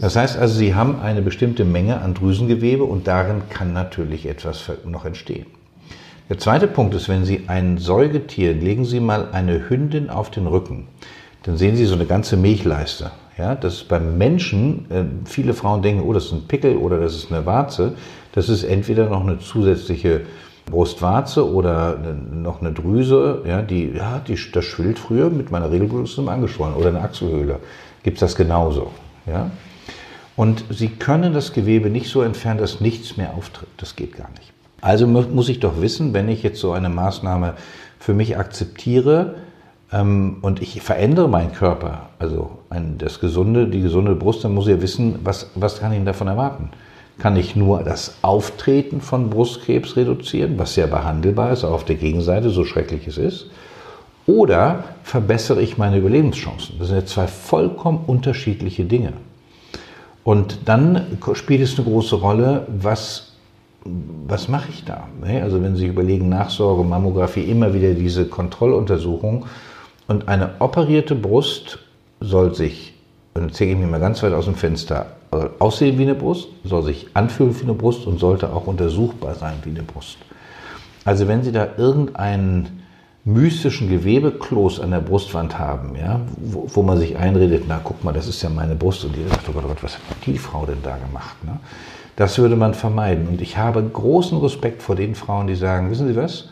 Das 0.00 0.14
heißt 0.14 0.38
also, 0.38 0.54
sie 0.54 0.76
haben 0.76 1.00
eine 1.00 1.20
bestimmte 1.20 1.64
Menge 1.64 2.00
an 2.00 2.14
Drüsengewebe 2.14 2.84
und 2.84 3.08
darin 3.08 3.42
kann 3.50 3.72
natürlich 3.72 4.26
etwas 4.26 4.70
noch 4.84 5.04
entstehen. 5.04 5.46
Der 6.28 6.38
zweite 6.38 6.68
Punkt 6.68 6.94
ist, 6.94 7.08
wenn 7.08 7.24
Sie 7.24 7.42
ein 7.48 7.78
Säugetier, 7.78 8.54
legen 8.54 8.84
Sie 8.84 9.00
mal 9.00 9.30
eine 9.32 9.68
Hündin 9.68 10.10
auf 10.10 10.30
den 10.30 10.46
Rücken, 10.46 10.86
dann 11.42 11.56
sehen 11.56 11.74
Sie 11.74 11.86
so 11.86 11.96
eine 11.96 12.06
ganze 12.06 12.36
Milchleiste. 12.36 13.10
Ja, 13.36 13.56
das 13.56 13.74
ist 13.74 13.88
beim 13.88 14.16
Menschen, 14.16 14.86
äh, 14.92 15.02
viele 15.24 15.54
Frauen 15.54 15.82
denken, 15.82 16.04
oh, 16.06 16.12
das 16.12 16.26
ist 16.26 16.32
ein 16.34 16.46
Pickel 16.46 16.76
oder 16.76 17.00
das 17.00 17.16
ist 17.16 17.32
eine 17.32 17.44
Warze. 17.46 17.94
Das 18.30 18.48
ist 18.48 18.62
entweder 18.62 19.08
noch 19.08 19.22
eine 19.22 19.40
zusätzliche 19.40 20.20
Brustwarze 20.66 21.50
oder 21.50 21.98
noch 22.32 22.60
eine 22.60 22.72
Drüse, 22.72 23.42
ja, 23.46 23.62
die, 23.62 23.92
ja, 23.94 24.20
die, 24.26 24.38
das 24.52 24.64
schwillt 24.64 24.98
früher 24.98 25.30
mit 25.30 25.50
meiner 25.50 25.70
Regelblutung 25.70 26.28
angeschwollen 26.28 26.74
oder 26.74 26.88
eine 26.88 27.00
Achselhöhle. 27.00 27.58
Gibt 28.02 28.16
es 28.16 28.20
das 28.20 28.36
genauso. 28.36 28.90
Ja? 29.26 29.50
Und 30.36 30.64
Sie 30.70 30.88
können 30.88 31.34
das 31.34 31.52
Gewebe 31.52 31.90
nicht 31.90 32.08
so 32.08 32.22
entfernen, 32.22 32.60
dass 32.60 32.80
nichts 32.80 33.16
mehr 33.16 33.34
auftritt. 33.34 33.68
Das 33.76 33.96
geht 33.96 34.16
gar 34.16 34.30
nicht. 34.30 34.52
Also 34.80 35.06
muss 35.06 35.48
ich 35.48 35.60
doch 35.60 35.80
wissen, 35.80 36.12
wenn 36.14 36.28
ich 36.28 36.42
jetzt 36.42 36.60
so 36.60 36.72
eine 36.72 36.88
Maßnahme 36.88 37.54
für 38.00 38.14
mich 38.14 38.36
akzeptiere 38.36 39.36
ähm, 39.92 40.38
und 40.42 40.60
ich 40.60 40.80
verändere 40.80 41.28
meinen 41.28 41.52
Körper, 41.52 42.08
also 42.18 42.58
ein, 42.68 42.98
das 42.98 43.20
gesunde, 43.20 43.68
die 43.68 43.80
gesunde 43.80 44.16
Brust, 44.16 44.42
dann 44.42 44.54
muss 44.54 44.66
ich 44.66 44.74
ja 44.74 44.82
wissen, 44.82 45.20
was, 45.22 45.50
was 45.54 45.78
kann 45.78 45.92
ich 45.92 46.02
davon 46.04 46.26
erwarten 46.26 46.70
kann 47.18 47.36
ich 47.36 47.56
nur 47.56 47.82
das 47.82 48.16
Auftreten 48.22 49.00
von 49.00 49.30
Brustkrebs 49.30 49.96
reduzieren, 49.96 50.58
was 50.58 50.74
sehr 50.74 50.86
behandelbar 50.86 51.52
ist, 51.52 51.64
auch 51.64 51.72
auf 51.72 51.84
der 51.84 51.96
Gegenseite, 51.96 52.50
so 52.50 52.64
schrecklich 52.64 53.06
es 53.06 53.18
ist. 53.18 53.46
Oder 54.26 54.84
verbessere 55.02 55.60
ich 55.60 55.78
meine 55.78 55.98
Überlebenschancen? 55.98 56.76
Das 56.78 56.88
sind 56.88 56.96
ja 56.96 57.06
zwei 57.06 57.26
vollkommen 57.26 58.04
unterschiedliche 58.06 58.84
Dinge. 58.84 59.14
Und 60.24 60.60
dann 60.66 61.18
spielt 61.34 61.62
es 61.62 61.76
eine 61.76 61.88
große 61.88 62.16
Rolle, 62.16 62.66
was, 62.68 63.32
was 63.84 64.48
mache 64.48 64.68
ich 64.70 64.84
da? 64.84 65.08
Ne? 65.20 65.42
Also 65.42 65.60
wenn 65.62 65.74
Sie 65.74 65.86
überlegen, 65.86 66.28
Nachsorge, 66.28 66.84
Mammographie, 66.84 67.42
immer 67.42 67.74
wieder 67.74 67.94
diese 67.94 68.26
Kontrolluntersuchung. 68.26 69.46
Und 70.06 70.28
eine 70.28 70.50
operierte 70.60 71.16
Brust 71.16 71.80
soll 72.20 72.54
sich, 72.54 72.94
und 73.34 73.46
jetzt 73.46 73.56
zeige 73.56 73.72
ich 73.72 73.78
mir 73.78 73.88
mal 73.88 73.98
ganz 73.98 74.22
weit 74.22 74.32
aus 74.32 74.44
dem 74.44 74.54
Fenster, 74.54 75.06
aussehen 75.58 75.98
wie 75.98 76.02
eine 76.02 76.14
Brust, 76.14 76.48
soll 76.64 76.82
sich 76.82 77.08
anfühlen 77.14 77.58
wie 77.58 77.64
eine 77.64 77.74
Brust 77.74 78.06
und 78.06 78.18
sollte 78.18 78.52
auch 78.52 78.66
untersuchbar 78.66 79.34
sein 79.34 79.54
wie 79.64 79.70
eine 79.70 79.82
Brust. 79.82 80.18
Also 81.04 81.26
wenn 81.26 81.42
Sie 81.42 81.52
da 81.52 81.68
irgendeinen 81.76 82.82
mystischen 83.24 83.88
Gewebekloß 83.88 84.80
an 84.80 84.90
der 84.90 85.00
Brustwand 85.00 85.58
haben, 85.58 85.96
ja, 85.96 86.20
wo, 86.36 86.66
wo, 86.68 86.82
man 86.82 86.98
sich 86.98 87.16
einredet, 87.16 87.64
na 87.68 87.80
guck 87.82 88.02
mal, 88.02 88.12
das 88.12 88.26
ist 88.26 88.42
ja 88.42 88.50
meine 88.50 88.74
Brust 88.74 89.04
und 89.04 89.16
jeder 89.16 89.30
sagt, 89.30 89.48
oh 89.48 89.52
Gott, 89.52 89.64
oh 89.64 89.68
Gott, 89.68 89.82
was 89.82 89.94
hat 89.94 90.16
die 90.26 90.38
Frau 90.38 90.66
denn 90.66 90.82
da 90.82 90.96
gemacht? 90.96 91.42
Ne? 91.44 91.58
Das 92.16 92.36
würde 92.38 92.56
man 92.56 92.74
vermeiden. 92.74 93.28
Und 93.28 93.40
ich 93.40 93.56
habe 93.56 93.82
großen 93.82 94.38
Respekt 94.38 94.82
vor 94.82 94.96
den 94.96 95.14
Frauen, 95.14 95.46
die 95.46 95.54
sagen, 95.54 95.90
wissen 95.90 96.08
Sie 96.08 96.16
was, 96.16 96.48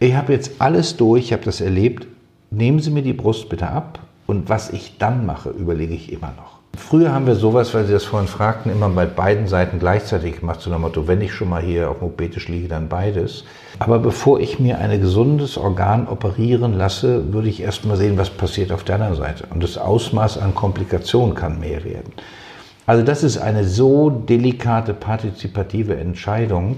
ich 0.00 0.14
habe 0.14 0.32
jetzt 0.32 0.60
alles 0.60 0.96
durch, 0.96 1.26
ich 1.26 1.32
habe 1.32 1.44
das 1.44 1.60
erlebt, 1.60 2.06
nehmen 2.50 2.80
Sie 2.80 2.90
mir 2.90 3.02
die 3.02 3.12
Brust 3.12 3.48
bitte 3.48 3.68
ab 3.68 4.00
und 4.26 4.48
was 4.48 4.70
ich 4.70 4.98
dann 4.98 5.26
mache, 5.26 5.50
überlege 5.50 5.94
ich 5.94 6.10
immer 6.10 6.32
noch. 6.36 6.61
Früher 6.76 7.12
haben 7.12 7.26
wir 7.26 7.34
sowas, 7.34 7.74
weil 7.74 7.84
Sie 7.84 7.92
das 7.92 8.04
vorhin 8.04 8.28
fragten, 8.28 8.72
immer 8.72 8.88
bei 8.88 9.04
beiden 9.04 9.46
Seiten 9.46 9.78
gleichzeitig 9.78 10.40
gemacht, 10.40 10.60
nach 10.66 10.76
dem 10.76 10.80
Motto, 10.80 11.06
wenn 11.06 11.20
ich 11.20 11.32
schon 11.32 11.50
mal 11.50 11.62
hier 11.62 11.90
auf 11.90 11.98
dem 11.98 12.08
OP-Tisch 12.08 12.48
liege, 12.48 12.68
dann 12.68 12.88
beides. 12.88 13.44
Aber 13.78 13.98
bevor 13.98 14.40
ich 14.40 14.58
mir 14.58 14.78
ein 14.78 14.98
gesundes 15.00 15.58
Organ 15.58 16.08
operieren 16.08 16.72
lasse, 16.76 17.32
würde 17.32 17.48
ich 17.48 17.62
erst 17.62 17.84
mal 17.84 17.96
sehen, 17.96 18.16
was 18.16 18.30
passiert 18.30 18.72
auf 18.72 18.84
der 18.84 18.96
anderen 18.96 19.16
Seite. 19.16 19.44
Und 19.50 19.62
das 19.62 19.76
Ausmaß 19.76 20.38
an 20.38 20.54
Komplikationen 20.54 21.34
kann 21.34 21.60
mehr 21.60 21.84
werden. 21.84 22.12
Also 22.86 23.04
das 23.04 23.22
ist 23.22 23.38
eine 23.38 23.64
so 23.64 24.10
delikate, 24.10 24.94
partizipative 24.94 25.96
Entscheidung. 25.96 26.76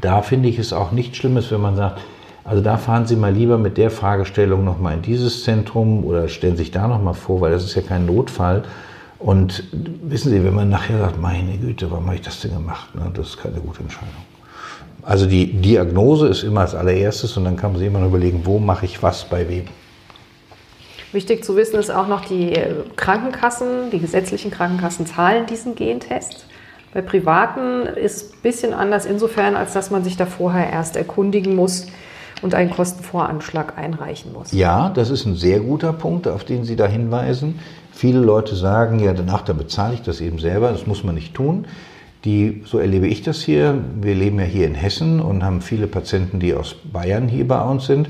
Da 0.00 0.22
finde 0.22 0.48
ich 0.48 0.58
es 0.58 0.72
auch 0.72 0.90
nichts 0.92 1.16
Schlimmes, 1.16 1.50
wenn 1.52 1.60
man 1.60 1.76
sagt, 1.76 2.00
also 2.44 2.62
da 2.62 2.76
fahren 2.76 3.06
Sie 3.06 3.16
mal 3.16 3.32
lieber 3.32 3.58
mit 3.58 3.76
der 3.76 3.90
Fragestellung 3.90 4.64
nochmal 4.64 4.94
in 4.94 5.02
dieses 5.02 5.42
Zentrum 5.42 6.04
oder 6.04 6.28
stellen 6.28 6.56
sich 6.56 6.70
da 6.70 6.86
nochmal 6.86 7.14
vor, 7.14 7.40
weil 7.40 7.50
das 7.50 7.64
ist 7.64 7.74
ja 7.74 7.82
kein 7.82 8.06
Notfall, 8.06 8.62
und 9.18 9.64
wissen 9.72 10.30
Sie, 10.30 10.44
wenn 10.44 10.54
man 10.54 10.68
nachher 10.68 10.98
sagt, 10.98 11.20
meine 11.20 11.56
Güte, 11.56 11.90
warum 11.90 12.06
habe 12.06 12.16
ich 12.16 12.22
das 12.22 12.40
denn 12.40 12.52
gemacht? 12.52 12.94
Ne? 12.94 13.10
Das 13.14 13.28
ist 13.28 13.38
keine 13.38 13.60
gute 13.60 13.80
Entscheidung. 13.80 14.14
Also 15.02 15.26
die 15.26 15.52
Diagnose 15.52 16.28
ist 16.28 16.42
immer 16.42 16.62
als 16.62 16.74
allererstes 16.74 17.36
und 17.36 17.44
dann 17.44 17.56
kann 17.56 17.72
man 17.72 17.78
sich 17.78 17.88
immer 17.88 18.00
noch 18.00 18.08
überlegen, 18.08 18.42
wo 18.44 18.58
mache 18.58 18.86
ich 18.86 19.02
was 19.02 19.24
bei 19.24 19.48
wem. 19.48 19.64
Wichtig 21.12 21.44
zu 21.44 21.56
wissen 21.56 21.76
ist 21.76 21.90
auch 21.90 22.08
noch, 22.08 22.24
die 22.24 22.52
Krankenkassen, 22.96 23.90
die 23.92 24.00
gesetzlichen 24.00 24.50
Krankenkassen 24.50 25.06
zahlen 25.06 25.46
diesen 25.46 25.76
Gentest. 25.76 26.46
Bei 26.92 27.00
Privaten 27.00 27.82
ist 27.86 28.16
es 28.16 28.32
ein 28.32 28.40
bisschen 28.42 28.74
anders 28.74 29.06
insofern, 29.06 29.54
als 29.54 29.72
dass 29.72 29.90
man 29.90 30.02
sich 30.02 30.16
da 30.16 30.26
vorher 30.26 30.70
erst 30.70 30.96
erkundigen 30.96 31.54
muss 31.54 31.86
und 32.42 32.54
einen 32.54 32.70
Kostenvoranschlag 32.70 33.78
einreichen 33.78 34.32
muss. 34.32 34.52
Ja, 34.52 34.90
das 34.90 35.10
ist 35.10 35.24
ein 35.24 35.36
sehr 35.36 35.60
guter 35.60 35.92
Punkt, 35.92 36.26
auf 36.26 36.44
den 36.44 36.64
Sie 36.64 36.74
da 36.74 36.86
hinweisen. 36.86 37.60
Viele 37.96 38.20
Leute 38.20 38.54
sagen, 38.56 38.98
ja, 39.00 39.14
danach, 39.14 39.40
dann 39.40 39.56
bezahle 39.56 39.94
ich 39.94 40.02
das 40.02 40.20
eben 40.20 40.38
selber, 40.38 40.70
das 40.70 40.86
muss 40.86 41.02
man 41.02 41.14
nicht 41.14 41.32
tun. 41.32 41.64
die, 42.26 42.62
so 42.66 42.78
erlebe 42.78 43.06
ich 43.06 43.22
das 43.22 43.40
hier, 43.40 43.82
wir 44.02 44.14
leben 44.14 44.38
ja 44.38 44.44
hier 44.44 44.66
in 44.66 44.74
Hessen 44.74 45.18
und 45.18 45.42
haben 45.42 45.62
viele 45.62 45.86
Patienten, 45.86 46.38
die 46.38 46.52
aus 46.52 46.74
Bayern 46.92 47.26
hier 47.26 47.48
bei 47.48 47.62
uns 47.62 47.86
sind. 47.86 48.08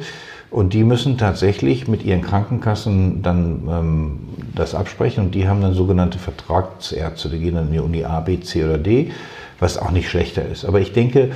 Und 0.51 0.75
die 0.75 0.83
müssen 0.83 1.19
tatsächlich 1.19 1.87
mit 1.87 2.05
ihren 2.05 2.23
Krankenkassen 2.23 3.23
dann 3.23 3.69
ähm, 3.71 4.19
das 4.57 4.75
absprechen 4.75 5.27
und 5.27 5.35
die 5.37 5.47
haben 5.47 5.61
dann 5.61 5.75
sogenannte 5.75 6.19
Vertragsärzte, 6.19 7.29
die 7.29 7.39
gehen 7.39 7.55
dann 7.55 7.67
in 7.67 7.73
die 7.75 7.79
Uni 7.79 8.05
A, 8.05 8.19
B, 8.19 8.41
C 8.41 8.65
oder 8.65 8.79
D, 8.79 9.13
was 9.61 9.79
auch 9.79 9.93
nicht 9.93 10.11
schlechter 10.11 10.45
ist. 10.49 10.65
Aber 10.65 10.81
ich 10.81 10.93
denke, 10.93 11.31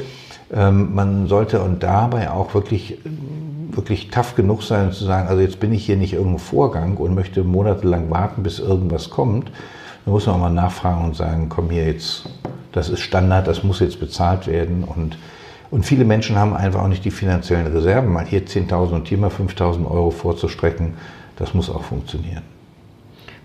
ähm, 0.53 0.95
man 0.95 1.27
sollte 1.27 1.61
und 1.61 1.83
dabei 1.83 2.31
auch 2.31 2.55
wirklich, 2.55 2.99
wirklich 3.71 4.11
tough 4.11 4.35
genug 4.35 4.63
sein 4.63 4.93
zu 4.93 5.05
sagen, 5.05 5.29
also 5.29 5.41
jetzt 5.41 5.61
bin 5.61 5.73
ich 5.73 5.87
hier 5.87 5.97
nicht 5.97 6.13
irgendein 6.13 6.39
Vorgang 6.39 6.97
und 6.97 7.15
möchte 7.15 7.45
monatelang 7.45 8.11
warten, 8.11 8.43
bis 8.43 8.59
irgendwas 8.59 9.11
kommt. 9.11 9.51
Da 10.05 10.11
muss 10.11 10.27
man 10.27 10.37
auch 10.37 10.41
mal 10.41 10.51
nachfragen 10.51 11.05
und 11.05 11.17
sagen, 11.17 11.49
komm 11.49 11.71
hier 11.71 11.87
jetzt, 11.87 12.29
das 12.73 12.89
ist 12.89 13.01
Standard, 13.01 13.47
das 13.47 13.63
muss 13.63 13.81
jetzt 13.81 14.01
bezahlt 14.01 14.47
werden 14.47 14.85
und 14.85 15.17
und 15.71 15.87
viele 15.87 16.05
Menschen 16.05 16.37
haben 16.37 16.55
einfach 16.55 16.83
auch 16.83 16.89
nicht 16.89 17.05
die 17.05 17.13
finanziellen 17.13 17.69
Reserven, 17.69 18.13
mal 18.13 18.27
hier 18.27 18.45
10.000 18.45 18.91
und 18.91 19.09
hier 19.09 19.19
mal 19.19 19.31
5.000 19.31 19.89
Euro 19.89 20.11
vorzustrecken. 20.11 20.95
Das 21.37 21.55
muss 21.55 21.71
auch 21.71 21.85
funktionieren. 21.85 22.43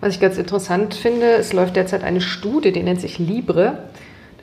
Was 0.00 0.14
ich 0.14 0.20
ganz 0.20 0.36
interessant 0.36 0.94
finde, 0.94 1.26
es 1.36 1.52
läuft 1.52 1.76
derzeit 1.76 2.04
eine 2.04 2.20
Studie, 2.20 2.72
die 2.72 2.82
nennt 2.82 3.00
sich 3.00 3.18
Libre. 3.18 3.78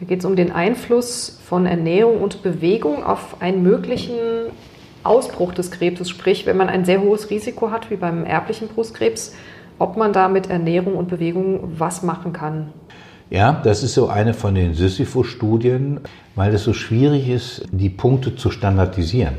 Da 0.03 0.07
geht 0.09 0.19
es 0.19 0.25
um 0.25 0.35
den 0.35 0.51
Einfluss 0.51 1.39
von 1.45 1.65
Ernährung 1.65 2.19
und 2.19 2.43
Bewegung 2.43 3.05
auf 3.05 3.41
einen 3.41 3.63
möglichen 3.63 4.11
Ausbruch 5.05 5.53
des 5.53 5.71
Krebses. 5.71 6.09
Sprich, 6.09 6.45
wenn 6.45 6.57
man 6.57 6.67
ein 6.67 6.83
sehr 6.83 6.99
hohes 6.99 7.29
Risiko 7.29 7.71
hat, 7.71 7.89
wie 7.89 7.95
beim 7.95 8.25
erblichen 8.25 8.67
Brustkrebs, 8.67 9.33
ob 9.79 9.95
man 9.95 10.11
da 10.11 10.27
mit 10.27 10.49
Ernährung 10.49 10.97
und 10.97 11.07
Bewegung 11.07 11.71
was 11.77 12.03
machen 12.03 12.33
kann. 12.33 12.73
Ja, 13.29 13.61
das 13.63 13.81
ist 13.81 13.93
so 13.93 14.09
eine 14.09 14.33
von 14.33 14.55
den 14.55 14.73
Sisyphus-Studien, 14.73 16.01
weil 16.35 16.53
es 16.53 16.65
so 16.65 16.73
schwierig 16.73 17.29
ist, 17.29 17.65
die 17.71 17.89
Punkte 17.89 18.35
zu 18.35 18.51
standardisieren. 18.51 19.35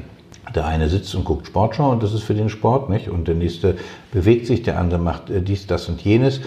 Der 0.55 0.65
eine 0.65 0.89
sitzt 0.89 1.15
und 1.15 1.27
guckt 1.27 1.47
Sportschau 1.47 1.91
und 1.91 2.03
das 2.03 2.15
ist 2.15 2.23
für 2.23 2.35
den 2.35 2.49
Sport, 2.49 2.89
nicht? 2.89 3.11
Und 3.11 3.29
der 3.29 3.35
nächste 3.35 3.77
bewegt 4.13 4.47
sich, 4.47 4.63
der 4.63 4.79
andere 4.79 4.99
macht 4.99 5.29
äh, 5.29 5.43
dies, 5.43 5.67
das 5.67 5.91
und 5.91 6.01
jenes. 6.01 6.41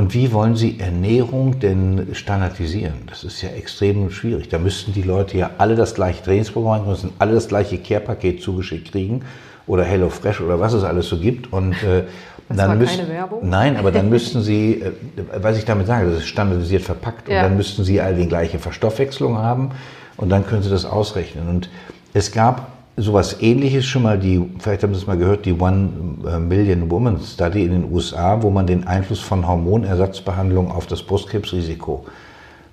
Und 0.00 0.14
wie 0.14 0.32
wollen 0.32 0.56
Sie 0.56 0.80
Ernährung 0.80 1.60
denn 1.60 2.14
standardisieren? 2.14 3.02
Das 3.06 3.22
ist 3.22 3.42
ja 3.42 3.50
extrem 3.50 4.10
schwierig. 4.10 4.48
Da 4.48 4.58
müssten 4.58 4.94
die 4.94 5.02
Leute 5.02 5.36
ja 5.36 5.50
alle 5.58 5.76
das 5.76 5.94
gleiche 5.94 6.22
Trainingsprogramm 6.22 6.86
müssen 6.86 7.12
alle 7.18 7.34
das 7.34 7.48
gleiche 7.48 7.76
Care-Paket 7.76 8.40
zugeschickt 8.40 8.92
kriegen 8.92 9.26
oder 9.66 9.84
Hello 9.84 10.08
Fresh 10.08 10.40
oder 10.40 10.58
was 10.58 10.72
es 10.72 10.84
alles 10.84 11.06
so 11.06 11.18
gibt. 11.18 11.52
Und 11.52 11.74
äh, 11.82 12.04
das 12.48 12.56
dann 12.56 12.68
war 12.70 12.76
müsst, 12.76 12.96
keine 12.96 13.10
Werbung? 13.10 13.46
Nein, 13.46 13.76
aber 13.76 13.92
dann 13.92 14.08
müssten 14.08 14.40
Sie, 14.40 14.80
äh, 14.80 14.92
was 15.36 15.58
ich 15.58 15.66
damit 15.66 15.86
sage, 15.86 16.08
das 16.08 16.20
ist 16.20 16.28
standardisiert 16.28 16.80
verpackt. 16.82 17.28
Ja. 17.28 17.36
Und 17.36 17.50
dann 17.50 17.56
müssten 17.58 17.84
Sie 17.84 18.00
all 18.00 18.14
die 18.14 18.26
gleiche 18.26 18.58
Verstoffwechslung 18.58 19.36
haben 19.36 19.72
und 20.16 20.30
dann 20.30 20.46
können 20.46 20.62
Sie 20.62 20.70
das 20.70 20.86
ausrechnen. 20.86 21.46
Und 21.46 21.68
es 22.14 22.32
gab 22.32 22.72
sowas 23.00 23.40
ähnliches 23.40 23.86
schon 23.86 24.02
mal, 24.02 24.18
die, 24.18 24.42
vielleicht 24.58 24.82
haben 24.82 24.94
Sie 24.94 25.00
es 25.00 25.06
mal 25.06 25.16
gehört, 25.16 25.46
die 25.46 25.52
One 25.52 25.88
äh, 26.26 26.38
Million 26.38 26.90
Woman 26.90 27.18
Study 27.20 27.64
in 27.64 27.72
den 27.72 27.92
USA, 27.92 28.42
wo 28.42 28.50
man 28.50 28.66
den 28.66 28.86
Einfluss 28.86 29.20
von 29.20 29.46
Hormonersatzbehandlung 29.46 30.70
auf 30.70 30.86
das 30.86 31.02
Brustkrebsrisiko 31.02 32.04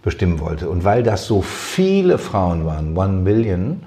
bestimmen 0.04 0.40
wollte. 0.40 0.70
Und 0.70 0.84
weil 0.84 1.04
das 1.04 1.26
so 1.26 1.42
viele 1.42 2.18
Frauen 2.18 2.66
waren, 2.66 2.98
One 2.98 3.22
Million, 3.22 3.82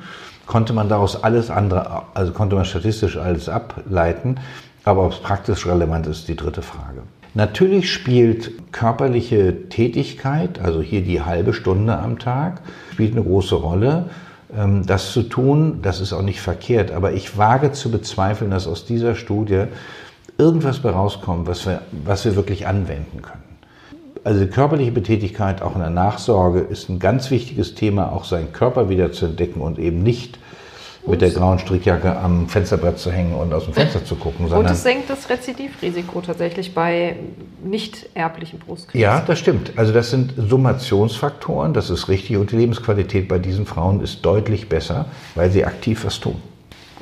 konnte 0.47 0.73
man 0.73 0.89
daraus 0.89 1.23
alles 1.23 1.51
andere, 1.51 2.03
also 2.15 2.33
konnte 2.33 2.57
man 2.57 2.65
statistisch 2.65 3.17
alles 3.17 3.49
ableiten. 3.49 4.37
Aber 4.85 5.05
ob 5.05 5.13
es 5.13 5.19
praktisch 5.19 5.67
relevant 5.67 6.07
ist, 6.07 6.27
die 6.29 6.37
dritte 6.37 6.63
Frage. 6.63 7.03
Natürlich 7.35 7.93
spielt 7.93 8.73
körperliche 8.73 9.69
Tätigkeit, 9.69 10.59
also 10.61 10.81
hier 10.83 11.03
die 11.03 11.23
halbe 11.23 11.53
Stunde 11.53 11.97
am 11.97 12.19
Tag, 12.19 12.63
spielt 12.93 13.13
eine 13.13 13.23
große 13.23 13.55
Rolle. 13.55 14.11
Ähm, 14.57 14.87
das 14.87 15.13
zu 15.13 15.23
tun, 15.23 15.81
das 15.83 16.01
ist 16.01 16.13
auch 16.13 16.23
nicht 16.23 16.41
verkehrt, 16.41 16.91
aber 16.91 17.13
ich 17.13 17.37
wage 17.37 17.73
zu 17.73 17.91
bezweifeln, 17.91 18.51
dass 18.51 18.67
aus 18.67 18.85
dieser 18.85 19.15
Studie 19.15 19.65
irgendwas 20.39 20.85
rauskommt, 20.85 21.47
was 21.47 21.67
wir, 21.67 21.83
was 22.05 22.25
wir 22.25 22.37
wirklich 22.37 22.67
anwenden 22.67 23.23
können. 23.23 23.43
Also 24.23 24.47
körperliche 24.47 24.93
Betätigkeit 24.93 25.63
auch 25.63 25.75
in 25.75 25.81
der 25.81 25.91
Nachsorge 25.91 26.61
ist 26.61 26.89
ein 26.91 26.99
ganz 26.99 27.31
wichtiges 27.31 27.75
Thema, 27.75 28.13
auch 28.13 28.25
seinen 28.25 28.53
Körper 28.53 28.89
wieder 28.89 29.13
zu 29.13 29.27
entdecken 29.27 29.61
und 29.61 29.79
eben 29.79 30.03
nicht 30.03 30.39
mit 31.07 31.21
der 31.23 31.31
grauen 31.31 31.59
Strickjacke 31.59 32.17
am 32.17 32.49
Fensterbrett 32.49 32.99
zu 32.99 33.11
hängen 33.11 33.35
und 33.35 33.53
aus 33.53 33.65
dem 33.65 33.75
Fenster 33.75 34.05
zu 34.05 34.17
gucken. 34.17 34.47
und 34.47 34.71
es 34.71 34.83
senkt 34.83 35.09
das 35.09 35.29
Rezidivrisiko 35.29 36.21
tatsächlich 36.21 36.75
bei 36.75 37.17
nicht 37.65 38.09
erblichen 38.15 38.59
Brustkrebs. 38.59 39.01
Ja, 39.01 39.21
das 39.21 39.39
stimmt. 39.39 39.73
Also 39.77 39.93
das 39.93 40.11
sind 40.11 40.35
Summationsfaktoren, 40.37 41.73
das 41.73 41.91
ist 41.91 42.09
richtig. 42.09 42.37
Und 42.37 42.53
die 42.53 42.57
Lebensqualität 42.57 43.29
bei 43.29 43.39
diesen 43.39 43.67
Frauen 43.67 44.01
ist 44.01 44.25
deutlich 44.25 44.69
besser, 44.69 45.07
weil 45.35 45.51
sie 45.51 45.65
aktiv 45.65 46.05
was 46.05 46.21
tun. 46.21 46.37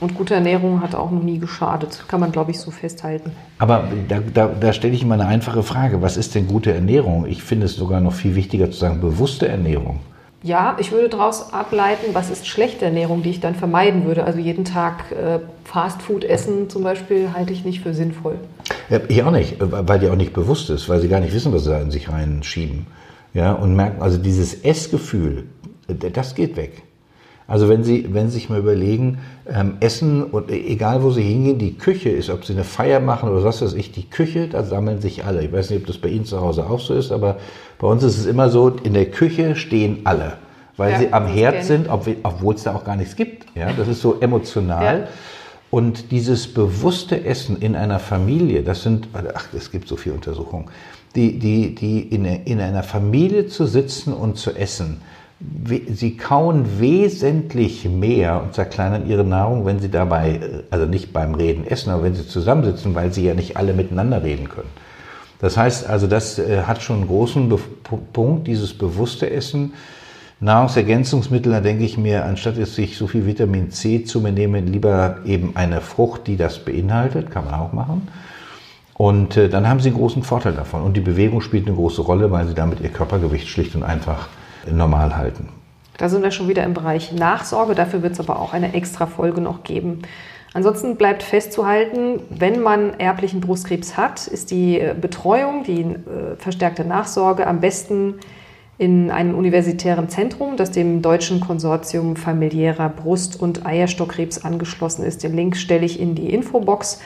Und 0.01 0.15
gute 0.15 0.35
Ernährung 0.35 0.81
hat 0.81 0.95
auch 0.95 1.11
noch 1.11 1.23
nie 1.23 1.39
geschadet, 1.39 2.05
kann 2.07 2.21
man, 2.21 2.31
glaube 2.31 2.53
ich, 2.53 2.61
so 2.61 2.71
festhalten. 2.71 3.33
Aber 3.59 3.89
da, 4.09 4.21
da, 4.33 4.47
da 4.47 4.73
stelle 4.73 4.95
ich 4.95 5.03
immer 5.03 5.15
eine 5.15 5.27
einfache 5.27 5.65
Frage. 5.65 6.01
Was 6.03 6.17
ist 6.17 6.37
denn 6.37 6.47
gute 6.47 6.73
Ernährung? 6.73 7.27
Ich 7.27 7.43
finde 7.43 7.67
es 7.67 7.75
sogar 7.75 8.01
noch 8.01 8.13
viel 8.13 8.37
wichtiger 8.37 8.71
zu 8.71 8.79
sagen, 8.79 9.01
bewusste 9.01 9.49
Ernährung. 9.49 9.99
Ja, 10.43 10.77
ich 10.79 10.93
würde 10.93 11.09
daraus 11.09 11.53
ableiten, 11.53 12.15
was 12.15 12.31
ist 12.31 12.47
schlechte 12.47 12.85
Ernährung, 12.85 13.23
die 13.23 13.31
ich 13.31 13.41
dann 13.41 13.57
vermeiden 13.57 14.05
würde. 14.05 14.25
Also 14.25 14.39
jeden 14.39 14.65
Tag 14.65 15.11
äh, 15.11 15.41
Fastfood 15.65 16.25
essen 16.25 16.71
zum 16.71 16.85
Beispiel 16.85 17.33
halte 17.33 17.53
ich 17.53 17.65
nicht 17.65 17.81
für 17.81 17.93
sinnvoll. 17.93 18.37
Ja, 18.89 19.01
ich 19.09 19.23
auch 19.25 19.33
nicht, 19.33 19.57
weil 19.59 19.99
die 19.99 20.09
auch 20.09 20.17
nicht 20.17 20.33
bewusst 20.33 20.71
ist, 20.71 20.89
weil 20.89 21.01
sie 21.01 21.09
gar 21.09 21.21
nicht 21.21 21.35
wissen, 21.35 21.53
was 21.53 21.65
sie 21.65 21.71
da 21.71 21.81
in 21.81 21.91
sich 21.91 22.09
reinschieben. 22.09 22.87
Ja, 23.35 23.53
und 23.53 23.75
merken, 23.75 24.01
also 24.01 24.17
dieses 24.17 24.65
Essgefühl, 24.65 25.45
das 25.89 26.35
geht 26.35 26.57
weg. 26.57 26.83
Also 27.49 27.71
wenn 27.71 27.83
Sie, 27.83 28.07
wenn 28.13 28.29
Sie 28.29 28.35
sich 28.35 28.51
mal 28.51 28.59
überlegen, 28.59 29.19
ähm, 29.49 29.79
Essen 29.81 30.23
und 30.23 30.51
egal 30.51 31.03
wo 31.03 31.11
Sie 31.11 31.23
hingehen, 31.23 31.59
die 31.59 31.79
Küche 31.79 32.11
ist, 32.11 32.29
ob 32.29 32.45
Sie 32.45 32.53
eine 32.53 32.63
Feier 32.63 33.01
machen 33.01 33.31
oder 33.31 33.43
was 33.43 33.63
weiß 33.63 33.73
ich, 33.73 33.91
die 33.91 34.09
Küche, 34.09 34.49
da 34.49 34.63
sammeln 34.63 35.01
sich 35.01 35.25
alle. 35.25 35.43
Ich 35.43 35.51
weiß 35.51 35.71
nicht, 35.71 35.81
ob 35.81 35.87
das 35.87 35.97
bei 35.97 36.11
Ihnen 36.11 36.27
zu 36.27 36.43
Hause 36.43 36.69
auch 36.69 36.79
so 36.79 36.93
ist, 36.93 37.11
aber 37.11 37.39
bei 37.79 37.89
uns 37.89 38.03
ist 38.03 38.19
es 38.19 38.27
immer 38.27 38.51
so, 38.51 38.69
in 38.69 38.93
der 38.93 39.07
Küche 39.07 39.57
stehen 39.57 40.01
alle, 40.05 40.35
weil 40.77 40.93
ja, 40.93 40.99
sie 40.99 41.13
am 41.13 41.27
Herd 41.27 41.65
sind, 41.65 41.89
obwohl 41.89 42.55
es 42.55 42.65
da 42.65 42.75
auch 42.75 42.85
gar 42.85 42.97
nichts 42.97 43.17
gibt. 43.17 43.47
Ja, 43.55 43.73
das 43.73 43.89
ist 43.89 44.03
so 44.03 44.21
emotional. 44.21 45.01
Ja. 45.01 45.09
Und 45.71 46.11
dieses 46.11 46.53
bewusste 46.53 47.25
Essen 47.25 47.57
in 47.61 47.77
einer 47.77 47.99
Familie, 47.99 48.63
das 48.63 48.83
sind, 48.83 49.09
ach, 49.35 49.47
es 49.57 49.71
gibt 49.71 49.89
so 49.89 49.97
viele 49.97 50.17
Untersuchungen, 50.17 50.67
die, 51.15 51.39
die, 51.39 51.75
die 51.75 52.01
in, 52.01 52.27
in 52.27 52.61
einer 52.61 52.83
Familie 52.83 53.47
zu 53.47 53.67
sitzen 53.67 54.13
und 54.13 54.37
zu 54.37 54.55
essen, 54.55 55.01
Sie 55.41 56.17
kauen 56.17 56.81
wesentlich 56.81 57.85
mehr 57.85 58.43
und 58.43 58.55
zerkleinern 58.55 59.07
ihre 59.07 59.23
Nahrung, 59.23 59.67
wenn 59.67 59.79
sie 59.79 59.89
dabei, 59.89 60.41
also 60.71 60.87
nicht 60.87 61.13
beim 61.13 61.35
Reden 61.37 61.65
essen, 61.65 61.91
aber 61.91 62.03
wenn 62.03 62.17
sie 62.17 62.27
zusammensitzen, 62.27 62.97
weil 62.97 63.13
sie 63.13 63.25
ja 63.25 63.35
nicht 63.35 63.57
alle 63.57 63.73
miteinander 63.73 64.25
reden 64.25 64.49
können. 64.49 64.71
Das 65.41 65.57
heißt 65.57 65.89
also, 65.89 66.09
das 66.09 66.41
äh, 66.41 66.63
hat 66.63 66.83
schon 66.83 66.97
einen 66.97 67.07
großen 67.07 67.49
Be 67.49 67.59
Punkt, 68.13 68.49
dieses 68.49 68.75
bewusste 68.77 69.31
Essen. 69.31 69.75
Nahrungsergänzungsmittel, 70.41 71.53
da 71.53 71.61
denke 71.61 71.85
ich 71.85 71.97
mir, 71.99 72.25
anstatt 72.25 72.57
jetzt 72.57 72.75
sich 72.75 72.97
so 72.97 73.07
viel 73.07 73.27
Vitamin 73.27 73.71
C 73.71 74.05
zu 74.05 74.21
mir 74.21 74.33
nehmen, 74.33 74.67
lieber 74.67 75.19
eben 75.25 75.57
eine 75.57 75.81
Frucht, 75.81 76.27
die 76.27 76.37
das 76.37 76.59
beinhaltet, 76.65 77.31
kann 77.31 77.45
man 77.45 77.55
auch 77.55 77.73
machen. 77.73 78.09
Und 78.95 79.37
äh, 79.37 79.49
dann 79.49 79.69
haben 79.69 79.79
sie 79.79 79.89
einen 79.89 79.99
großen 79.99 80.25
Vorteil 80.25 80.55
davon. 80.55 80.83
Und 80.83 80.97
die 80.97 81.01
Bewegung 81.01 81.41
spielt 81.41 81.67
eine 81.67 81.77
große 81.77 82.03
Rolle, 82.03 82.31
weil 82.33 82.47
sie 82.49 82.55
damit 82.55 82.81
ihr 82.81 82.89
Körpergewicht 82.89 83.49
schlicht 83.49 83.77
und 83.77 83.85
einfach 83.85 84.29
normal 84.71 85.17
halten. 85.17 85.49
Da 85.97 86.09
sind 86.09 86.23
wir 86.23 86.31
schon 86.31 86.49
wieder 86.49 86.65
im 86.65 86.75
Bereich 86.75 87.13
Nachsorge. 87.13 87.75
Dafür 87.75 88.03
wird 88.03 88.13
es 88.13 88.21
aber 88.21 88.39
auch 88.39 88.53
eine 88.53 88.75
extra 88.75 89.07
Folge 89.07 89.41
noch 89.41 89.65
geben. 89.65 90.03
Ansonsten 90.55 90.97
bleibt 90.97 91.23
festzuhalten, 91.23 92.21
wenn 92.31 92.61
man 92.61 92.99
erblichen 92.99 93.41
Brustkrebs 93.41 93.97
hat, 93.97 94.27
ist 94.27 94.51
die 94.51 94.81
äh, 94.81 94.95
Betreuung, 94.99 95.63
die 95.63 95.83
äh, 95.83 96.37
verstärkte 96.39 96.85
Nachsorge 96.85 97.47
am 97.47 97.61
besten 97.61 98.15
in 98.79 99.11
einem 99.11 99.35
universitären 99.35 100.09
Zentrum, 100.09 100.57
das 100.57 100.71
dem 100.71 101.03
Deutschen 101.03 101.41
Konsortium 101.41 102.15
familiärer 102.17 102.89
Brust- 102.89 103.41
und 103.41 103.67
Eierstockkrebs 103.67 104.45
angeschlossen 104.45 105.05
ist. 105.05 105.25
Den 105.25 105.35
Link 105.35 105.57
stelle 105.57 105.85
ich 105.85 106.01
in 106.01 106.15
die 106.15 106.33
Infobox 106.33 107.01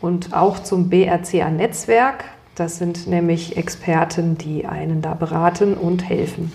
und 0.00 0.34
auch 0.34 0.58
zum 0.58 0.90
BRCA-Netzwerk. 0.90 2.24
Das 2.56 2.78
sind 2.78 3.06
nämlich 3.06 3.56
Experten, 3.56 4.36
die 4.36 4.66
einen 4.66 5.00
da 5.00 5.14
beraten 5.14 5.74
und 5.74 6.06
helfen. 6.06 6.52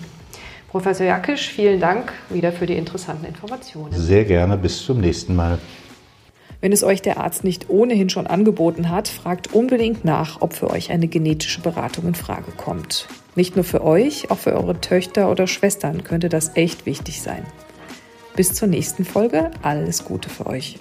Professor 0.68 1.06
Jakisch, 1.06 1.48
vielen 1.48 1.80
Dank 1.80 2.12
wieder 2.28 2.52
für 2.52 2.66
die 2.66 2.76
interessanten 2.76 3.24
Informationen. 3.24 3.92
Sehr 3.94 4.26
gerne, 4.26 4.58
bis 4.58 4.84
zum 4.84 5.00
nächsten 5.00 5.34
Mal. 5.34 5.58
Wenn 6.60 6.72
es 6.72 6.84
euch 6.84 7.00
der 7.00 7.18
Arzt 7.18 7.42
nicht 7.42 7.70
ohnehin 7.70 8.10
schon 8.10 8.26
angeboten 8.26 8.90
hat, 8.90 9.08
fragt 9.08 9.54
unbedingt 9.54 10.04
nach, 10.04 10.42
ob 10.42 10.52
für 10.52 10.70
euch 10.70 10.90
eine 10.90 11.08
genetische 11.08 11.62
Beratung 11.62 12.06
in 12.08 12.14
Frage 12.14 12.50
kommt. 12.56 13.06
Nicht 13.34 13.54
nur 13.54 13.64
für 13.64 13.82
euch, 13.82 14.30
auch 14.30 14.38
für 14.38 14.52
eure 14.52 14.78
Töchter 14.80 15.30
oder 15.30 15.46
Schwestern 15.46 16.04
könnte 16.04 16.28
das 16.28 16.56
echt 16.56 16.84
wichtig 16.84 17.22
sein. 17.22 17.46
Bis 18.36 18.52
zur 18.52 18.68
nächsten 18.68 19.04
Folge, 19.04 19.50
alles 19.62 20.04
Gute 20.04 20.28
für 20.28 20.46
euch. 20.46 20.78